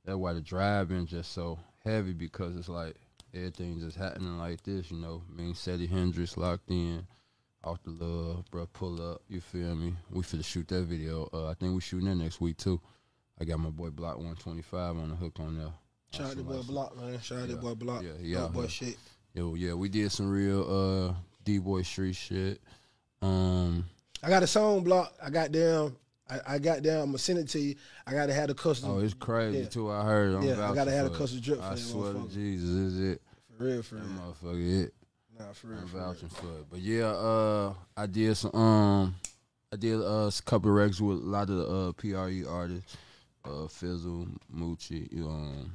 That's 0.05 0.17
why 0.17 0.33
the 0.33 0.41
drive 0.41 0.89
been 0.89 1.07
just 1.07 1.31
so 1.31 1.57
heavy 1.83 2.13
because 2.13 2.55
it's 2.55 2.69
like 2.69 2.95
everything 3.33 3.79
just 3.79 3.97
happening 3.97 4.37
like 4.37 4.61
this. 4.61 4.91
You 4.91 4.97
know, 4.97 5.23
me 5.35 5.45
and 5.45 5.57
Sadie 5.57 5.87
Hendrix 5.87 6.37
locked 6.37 6.69
in. 6.69 7.07
Off 7.63 7.83
the 7.83 7.91
love, 7.91 8.45
bro, 8.51 8.67
pull 8.67 9.01
up. 9.01 9.21
You 9.27 9.41
feel 9.41 9.75
me? 9.75 9.93
We 10.11 10.21
finna 10.21 10.45
shoot 10.45 10.67
that 10.69 10.83
video. 10.83 11.27
Uh, 11.33 11.47
I 11.47 11.55
think 11.55 11.73
we 11.73 11.81
shooting 11.81 12.07
that 12.07 12.15
next 12.15 12.39
week 12.39 12.57
too. 12.57 12.79
I 13.41 13.43
got 13.43 13.59
my 13.59 13.69
boy 13.69 13.89
Block 13.89 14.15
125 14.15 14.97
on 14.97 15.09
the 15.09 15.15
hook 15.15 15.39
on 15.39 15.57
there. 15.57 15.73
Shout 16.11 16.31
out 16.31 16.37
to 16.37 16.43
boy 16.43 16.61
Block, 16.63 16.97
man. 16.97 17.19
Shout 17.21 17.39
out 17.39 17.47
to 17.47 17.53
Yeah. 17.55 17.59
boy 17.59 17.75
Block. 17.75 18.03
Yeah, 18.21 18.41
out 18.43 18.53
boy 18.53 18.67
shit. 18.67 18.97
Yo, 19.33 19.55
yeah, 19.55 19.73
we 19.73 19.89
did 19.89 20.11
some 20.11 20.29
real 20.29 21.09
uh 21.09 21.13
D 21.43 21.59
boy 21.59 21.83
street 21.83 22.15
shit. 22.15 22.59
Um, 23.21 23.85
I 24.23 24.29
got 24.29 24.43
a 24.43 24.47
song 24.47 24.83
block. 24.83 25.13
I 25.21 25.29
got 25.29 25.51
down. 25.51 25.95
I, 26.29 26.55
I 26.55 26.59
got 26.59 26.81
down. 26.83 27.01
I'm 27.01 27.05
gonna 27.07 27.17
send 27.17 27.39
it 27.39 27.47
to 27.49 27.59
you. 27.59 27.75
I 28.05 28.13
gotta 28.13 28.33
have 28.33 28.47
the 28.47 28.53
custom. 28.55 28.91
oh, 28.91 28.99
it's 28.99 29.13
crazy 29.13 29.59
Yeah. 29.59 29.65
too. 29.67 29.91
I 29.91 30.03
heard. 30.03 30.35
I'm 30.35 30.43
Yeah, 30.43 30.69
I 30.69 30.73
gotta 30.75 30.91
have 30.91 31.07
a 31.07 31.09
custom 31.17 31.39
drip 31.41 31.59
for 31.59 31.63
I 31.65 31.75
swear 31.75 32.13
to. 32.13 32.27
Jesus, 32.29 32.69
is 32.69 32.99
it? 32.99 33.21
for 33.57 33.63
real, 33.65 33.81
for 33.83 33.95
real. 33.95 34.03
That 34.05 34.11
real. 34.11 34.55
motherfucker, 34.55 34.83
it. 34.85 34.93
Nah, 35.37 35.53
for 35.53 35.67
real, 35.67 35.79
I'm 35.79 35.87
for 35.87 35.97
real. 35.97 36.05
vouching 36.07 36.29
for 36.29 36.45
it. 36.47 36.65
But 36.69 36.79
yeah, 36.79 37.05
uh, 37.07 37.73
I 37.97 38.05
did 38.07 38.35
some. 38.37 38.53
Um, 38.55 39.15
I 39.71 39.75
did 39.75 39.95
uh, 40.01 40.29
a 40.29 40.31
couple 40.45 40.69
of 40.71 40.75
records 40.75 41.01
with 41.01 41.17
a 41.17 41.21
lot 41.21 41.49
of 41.49 41.55
the 41.57 41.67
uh, 41.67 41.91
PRE 41.93 42.49
artists, 42.49 42.97
uh, 43.45 43.67
Fizzle, 43.67 44.27
Moochie, 44.55 45.11
you 45.11 45.27
um, 45.27 45.73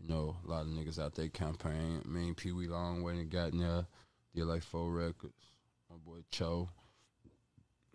you 0.00 0.08
know, 0.08 0.36
a 0.46 0.50
lot 0.50 0.62
of 0.62 0.68
niggas 0.68 0.98
out 0.98 1.14
there 1.14 1.28
campaign. 1.28 2.02
Me 2.06 2.28
and 2.28 2.36
Pee 2.36 2.52
Wee 2.52 2.68
Long 2.68 3.02
went 3.02 3.18
and 3.18 3.30
got 3.30 3.52
in 3.52 3.58
there. 3.58 3.86
Did 4.34 4.44
like 4.44 4.62
four 4.62 4.90
records. 4.90 5.34
My 5.90 5.96
boy 5.96 6.18
Cho. 6.30 6.68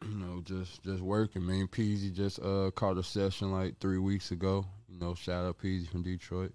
You 0.03 0.15
know, 0.15 0.41
just 0.43 0.83
just 0.83 1.01
working. 1.01 1.45
Me 1.45 1.61
and 1.61 1.71
Peezy 1.71 2.13
just 2.13 2.39
uh 2.39 2.69
caught 2.75 2.97
a 2.97 3.03
session 3.03 3.51
like 3.51 3.79
three 3.79 3.97
weeks 3.97 4.31
ago. 4.31 4.65
You 4.89 4.99
know, 4.99 5.15
shout 5.15 5.45
out 5.45 5.57
Peezy 5.57 5.87
from 5.87 6.03
Detroit. 6.03 6.53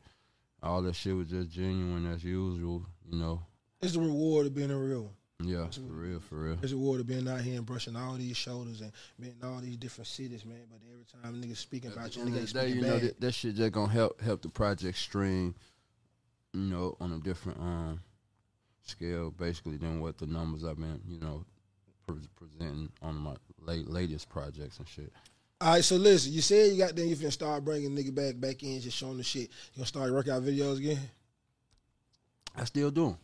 All 0.63 0.83
that 0.83 0.95
shit 0.95 1.17
was 1.17 1.29
just 1.29 1.51
genuine 1.51 2.07
as 2.13 2.23
usual. 2.23 2.85
You 3.11 3.19
know, 3.19 3.43
It's 3.81 3.95
the 3.95 4.01
reward 4.01 4.47
of 4.47 4.55
being 4.55 4.71
a 4.71 4.79
real 4.79 5.05
one. 5.05 5.15
Yeah, 5.43 5.67
for 5.71 5.81
real, 5.81 6.21
for 6.21 6.35
real. 6.37 6.59
It's 6.63 6.73
a 6.73 6.77
reward 6.77 7.01
of 7.01 7.07
being 7.07 7.29
out 7.29 7.41
here 7.41 7.57
and 7.57 7.67
brushing 7.67 7.97
all 7.97 8.15
these 8.15 8.37
shoulders 8.37 8.81
and 8.81 8.93
being 9.19 9.35
in 9.41 9.49
all 9.49 9.61
these 9.61 9.77
different 9.77 10.09
cities, 10.09 10.45
man. 10.45 10.59
But 10.71 10.81
every 10.91 11.05
time 11.05 11.43
niggas 11.43 11.57
speaking 11.57 11.93
about 11.93 12.15
you, 12.17 12.25
niggas 12.25 12.53
day, 12.53 12.69
you 12.69 12.83
know 12.83 12.99
bad. 12.99 13.03
that, 13.03 13.21
that 13.21 13.33
shit 13.33 13.55
just 13.55 13.73
gonna 13.73 13.93
help 13.93 14.21
help 14.21 14.43
the 14.43 14.49
project 14.49 14.99
stream, 14.99 15.55
you 16.53 16.61
know, 16.61 16.97
on 17.01 17.13
a 17.13 17.19
different 17.19 17.59
um 17.61 18.01
scale, 18.83 19.31
basically 19.31 19.77
than 19.77 20.01
what 20.01 20.19
the 20.19 20.27
numbers 20.27 20.65
I've 20.65 20.77
been, 20.77 21.01
you 21.09 21.21
know, 21.21 21.45
pre- 22.07 22.29
presenting 22.37 22.91
on 23.03 23.17
my 23.17 23.35
late 23.61 23.89
latest 23.89 24.29
projects 24.29 24.79
and 24.79 24.89
shit. 24.89 25.13
All 25.61 25.75
right, 25.75 25.85
so 25.85 25.97
listen, 25.97 26.33
you 26.33 26.41
said 26.41 26.73
you 26.73 26.79
got 26.79 26.97
then 26.97 27.09
you 27.09 27.17
finna 27.17 27.33
start 27.33 27.65
bringing 27.65 27.91
nigga 27.91 28.15
back 28.15 28.41
back 28.41 28.63
in, 28.63 28.81
just 28.81 28.97
showing 28.97 29.17
the 29.17 29.23
shit. 29.23 29.43
You 29.43 29.79
gonna 29.79 29.87
start 29.87 30.13
workout 30.13 30.43
videos 30.43 30.79
again? 30.79 30.99
I 32.57 32.65
still 32.65 32.91
do 32.91 33.17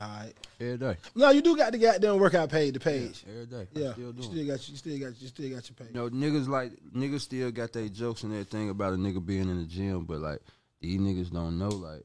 All 0.00 0.08
right. 0.08 0.32
every 0.60 0.78
day. 0.78 0.96
No, 1.16 1.30
you 1.30 1.42
do 1.42 1.56
got 1.56 1.72
the 1.72 1.78
goddamn 1.78 2.18
workout 2.18 2.50
page, 2.50 2.74
the 2.74 2.80
page. 2.80 3.24
Every 3.28 3.46
day. 3.46 3.66
Yeah, 3.72 3.92
still 3.92 4.14
you 4.14 4.22
still 4.22 4.46
got 4.46 4.68
you 4.68 4.76
still 4.76 4.98
got 4.98 5.20
you 5.20 5.28
still 5.28 5.50
got 5.50 5.68
your 5.68 5.76
page. 5.76 5.94
No, 5.94 6.08
niggas 6.08 6.46
like 6.46 6.72
niggas 6.94 7.22
still 7.22 7.50
got 7.50 7.72
their 7.72 7.88
jokes 7.88 8.22
and 8.22 8.32
everything 8.32 8.70
about 8.70 8.92
a 8.92 8.96
nigga 8.96 9.24
being 9.24 9.48
in 9.48 9.58
the 9.58 9.66
gym, 9.66 10.04
but 10.04 10.20
like 10.20 10.40
these 10.80 11.00
niggas 11.00 11.32
don't 11.32 11.58
know 11.58 11.68
like 11.68 12.04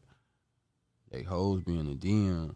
they 1.12 1.22
hoes 1.22 1.62
be 1.62 1.78
in 1.78 1.86
the 1.86 1.96
DM. 1.96 2.56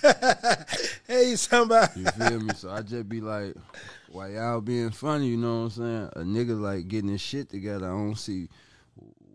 hey, 1.08 1.34
somebody. 1.34 2.00
You 2.00 2.06
feel 2.06 2.40
me? 2.40 2.54
So 2.54 2.70
I 2.70 2.82
just 2.82 3.08
be 3.08 3.20
like, 3.20 3.54
why 4.12 4.28
y'all 4.28 4.60
being 4.60 4.90
funny? 4.90 5.26
You 5.26 5.36
know 5.36 5.64
what 5.64 5.64
I'm 5.64 5.70
saying? 5.70 6.10
A 6.14 6.20
nigga 6.20 6.60
like 6.60 6.86
getting 6.86 7.10
his 7.10 7.20
shit 7.20 7.48
together. 7.48 7.86
I 7.86 7.90
don't 7.90 8.14
see 8.14 8.48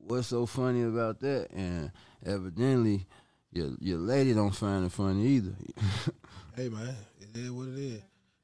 what's 0.07 0.27
so 0.27 0.45
funny 0.45 0.83
about 0.83 1.19
that. 1.19 1.49
And 1.51 1.91
evidently, 2.25 3.05
your 3.53 3.71
your 3.79 3.99
lady 3.99 4.33
don't 4.33 4.51
find 4.51 4.85
it 4.85 4.91
funny 4.91 5.25
either. 5.25 5.55
Hey 6.55 6.69
man, 6.69 6.95
it 7.19 7.35
is 7.35 7.49
what 7.49 7.67
it 7.69 7.79
is. 7.79 8.01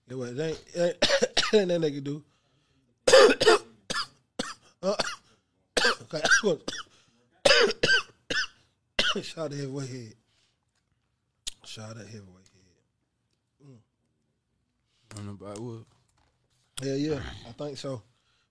It, 0.09 0.15
what, 0.15 0.29
it 0.29 0.39
ain't, 0.39 0.63
it 0.73 1.05
ain't, 1.53 1.53
ain't 1.53 1.67
nothing 1.67 1.81
they 1.81 1.91
can 1.91 2.03
do. 2.03 2.23
Uh, 4.81 4.95
okay, 6.03 6.21
Shout 9.21 9.45
out 9.45 9.51
to 9.51 9.57
heavyweight 9.57 9.89
head. 9.89 10.13
Shout 11.65 11.89
out 11.89 11.97
to 11.97 12.03
heavyweight 12.05 12.47
head. 13.59 13.77
I 15.11 15.15
don't 15.15 15.25
know 15.25 15.31
about 15.33 15.59
what. 15.59 15.83
Yeah, 16.81 16.95
yeah, 16.95 17.19
I 17.47 17.51
think 17.51 17.77
so. 17.77 18.01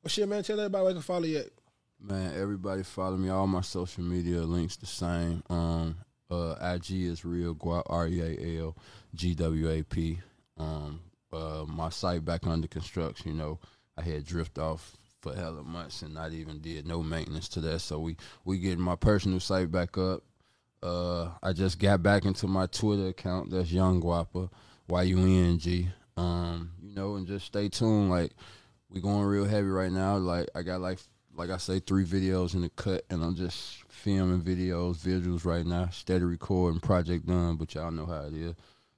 Well, 0.02 0.08
shit, 0.08 0.28
man, 0.28 0.42
tell 0.42 0.60
everybody 0.60 0.84
where 0.84 0.92
they 0.92 0.98
can 0.98 1.02
follow 1.02 1.24
you 1.24 1.38
at. 1.38 1.50
Man, 1.98 2.34
everybody 2.38 2.82
follow 2.82 3.16
me. 3.16 3.30
All 3.30 3.46
my 3.46 3.62
social 3.62 4.04
media 4.04 4.42
links 4.42 4.76
the 4.76 4.86
same. 4.86 5.42
Um, 5.48 5.96
uh, 6.30 6.54
IG 6.60 6.90
is 6.90 7.24
real 7.24 7.54
guap 7.54 7.84
R 7.86 8.06
E 8.08 8.20
A 8.20 8.60
L 8.60 8.76
G 9.14 9.34
W 9.34 9.70
A 9.70 9.82
P. 9.82 10.18
Um, 10.56 11.00
uh, 11.32 11.64
my 11.66 11.88
site 11.88 12.24
back 12.24 12.46
under 12.46 12.68
construction. 12.68 13.32
You 13.32 13.38
know, 13.38 13.58
I 13.96 14.02
had 14.02 14.24
drift 14.24 14.58
off 14.58 14.96
for 15.20 15.34
hella 15.34 15.62
months 15.62 16.02
and 16.02 16.14
not 16.14 16.32
even 16.32 16.60
did 16.60 16.86
no 16.86 17.02
maintenance 17.02 17.48
to 17.50 17.60
that. 17.60 17.80
So 17.80 17.98
we 17.98 18.16
we 18.44 18.58
getting 18.58 18.80
my 18.80 18.96
personal 18.96 19.40
site 19.40 19.70
back 19.70 19.96
up. 19.98 20.22
Uh, 20.82 21.30
I 21.42 21.52
just 21.52 21.78
got 21.78 22.02
back 22.02 22.24
into 22.24 22.46
my 22.46 22.66
Twitter 22.66 23.08
account. 23.08 23.50
That's 23.50 23.72
Young 23.72 24.00
Guapa, 24.00 24.50
Y 24.88 25.02
U 25.02 25.18
N 25.18 25.58
G. 25.58 25.88
Um, 26.16 26.72
you 26.82 26.94
know, 26.94 27.16
and 27.16 27.26
just 27.26 27.46
stay 27.46 27.68
tuned. 27.68 28.10
Like 28.10 28.32
we 28.90 29.00
going 29.00 29.24
real 29.24 29.44
heavy 29.44 29.68
right 29.68 29.92
now. 29.92 30.16
Like 30.16 30.48
I 30.54 30.62
got 30.62 30.80
like 30.80 30.98
like 31.38 31.50
I 31.50 31.56
say, 31.56 31.78
three 31.78 32.04
videos 32.04 32.54
in 32.54 32.62
the 32.62 32.68
cut, 32.70 33.04
and 33.10 33.22
I'm 33.22 33.36
just 33.36 33.84
filming 33.88 34.42
videos, 34.42 34.96
visuals 34.98 35.44
right 35.44 35.64
now. 35.64 35.88
Steady 35.90 36.24
recording, 36.24 36.80
project 36.80 37.26
done, 37.26 37.54
but 37.54 37.74
y'all 37.74 37.92
know 37.92 38.06
how 38.06 38.22
it 38.22 38.34
is. 38.34 38.54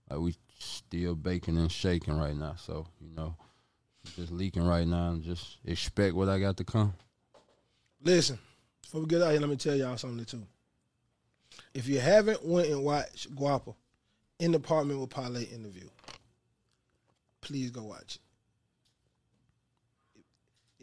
Like 0.09 0.21
we 0.21 0.35
still 0.59 1.15
baking 1.15 1.59
and 1.59 1.71
shaking 1.71 2.17
right 2.17 2.35
now, 2.35 2.55
so 2.57 2.87
you 2.99 3.15
know, 3.15 3.37
just 4.17 4.33
leaking 4.33 4.65
right 4.65 4.87
now, 4.87 5.11
and 5.11 5.23
just 5.23 5.59
expect 5.67 6.15
what 6.15 6.31
I 6.31 6.41
got 6.41 6.57
to 6.57 6.65
come. 6.65 6.95
Listen, 8.03 8.39
before 8.81 9.03
we 9.03 9.07
get 9.07 9.21
out 9.21 9.33
here, 9.33 9.41
let 9.41 9.51
me 9.51 9.57
tell 9.57 9.77
y'all 9.77 9.99
something 9.99 10.25
too. 10.25 10.47
If 11.75 11.89
you 11.89 12.01
haven't 12.01 12.43
went 12.43 12.69
and 12.69 12.83
watched 12.83 13.35
Guapa 13.37 13.75
in 14.39 14.53
the 14.53 14.57
apartment 14.57 14.99
with 14.99 15.11
Parlay 15.11 15.45
interview, 15.45 15.89
please 17.43 17.71
go 17.71 17.83
watch 17.83 18.17
it. 18.17 18.30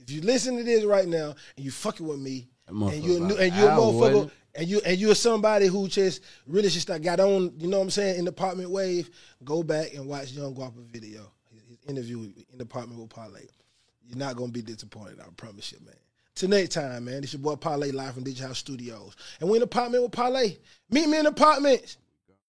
If 0.08 0.14
you 0.14 0.22
listen 0.22 0.56
to 0.58 0.64
this 0.64 0.86
right 0.86 1.08
now 1.08 1.36
and 1.56 1.66
you 1.66 1.72
fucking 1.72 2.08
with 2.08 2.20
me, 2.20 2.48
and 2.68 2.80
you 3.04 3.20
motherfucker 3.20 3.40
and 3.40 3.54
you 3.54 3.66
a 3.66 3.70
motherfucker, 3.70 4.32
and 4.56 4.68
you 4.68 4.82
and 4.86 4.98
you're 4.98 5.16
somebody 5.16 5.68
who 5.68 5.88
just 5.90 6.24
really 6.46 6.70
just 6.70 6.88
like 6.88 7.02
got 7.02 7.20
on, 7.20 7.52
you 7.58 7.68
know 7.68 7.78
what 7.78 7.84
I'm 7.84 7.90
saying, 7.90 8.20
in 8.20 8.26
the 8.26 8.30
apartment 8.30 8.70
wave, 8.72 9.10
go 9.44 9.64
back 9.64 9.94
and 9.94 10.08
watch 10.08 10.32
Young 10.32 10.56
Guapa 10.56 10.86
video, 10.90 11.30
his, 11.52 11.78
interview 11.88 12.22
in 12.22 12.58
the 12.58 12.64
apartment 12.64 13.02
with 13.02 13.10
Parlay. 13.10 13.48
You're 14.06 14.18
not 14.18 14.38
gonna 14.38 14.52
be 14.52 14.62
disappointed, 14.62 15.20
I 15.20 15.26
promise 15.36 15.74
you, 15.74 15.80
man. 15.86 15.96
Till 16.36 16.50
next 16.50 16.74
time, 16.74 17.06
man. 17.06 17.22
This 17.22 17.34
your 17.34 17.42
boy 17.42 17.56
Parlay 17.56 17.92
live 17.92 18.14
from 18.14 18.24
Digital 18.24 18.48
House 18.48 18.60
Studios. 18.60 19.16
And 19.42 19.50
we 19.50 19.58
in 19.58 19.60
the 19.60 19.66
apartment 19.66 20.04
with 20.04 20.14
Parlay. 20.14 20.56
Meet 20.90 21.10
me 21.10 21.18
in 21.18 21.24
the 21.24 21.32
apartments. 21.32 21.98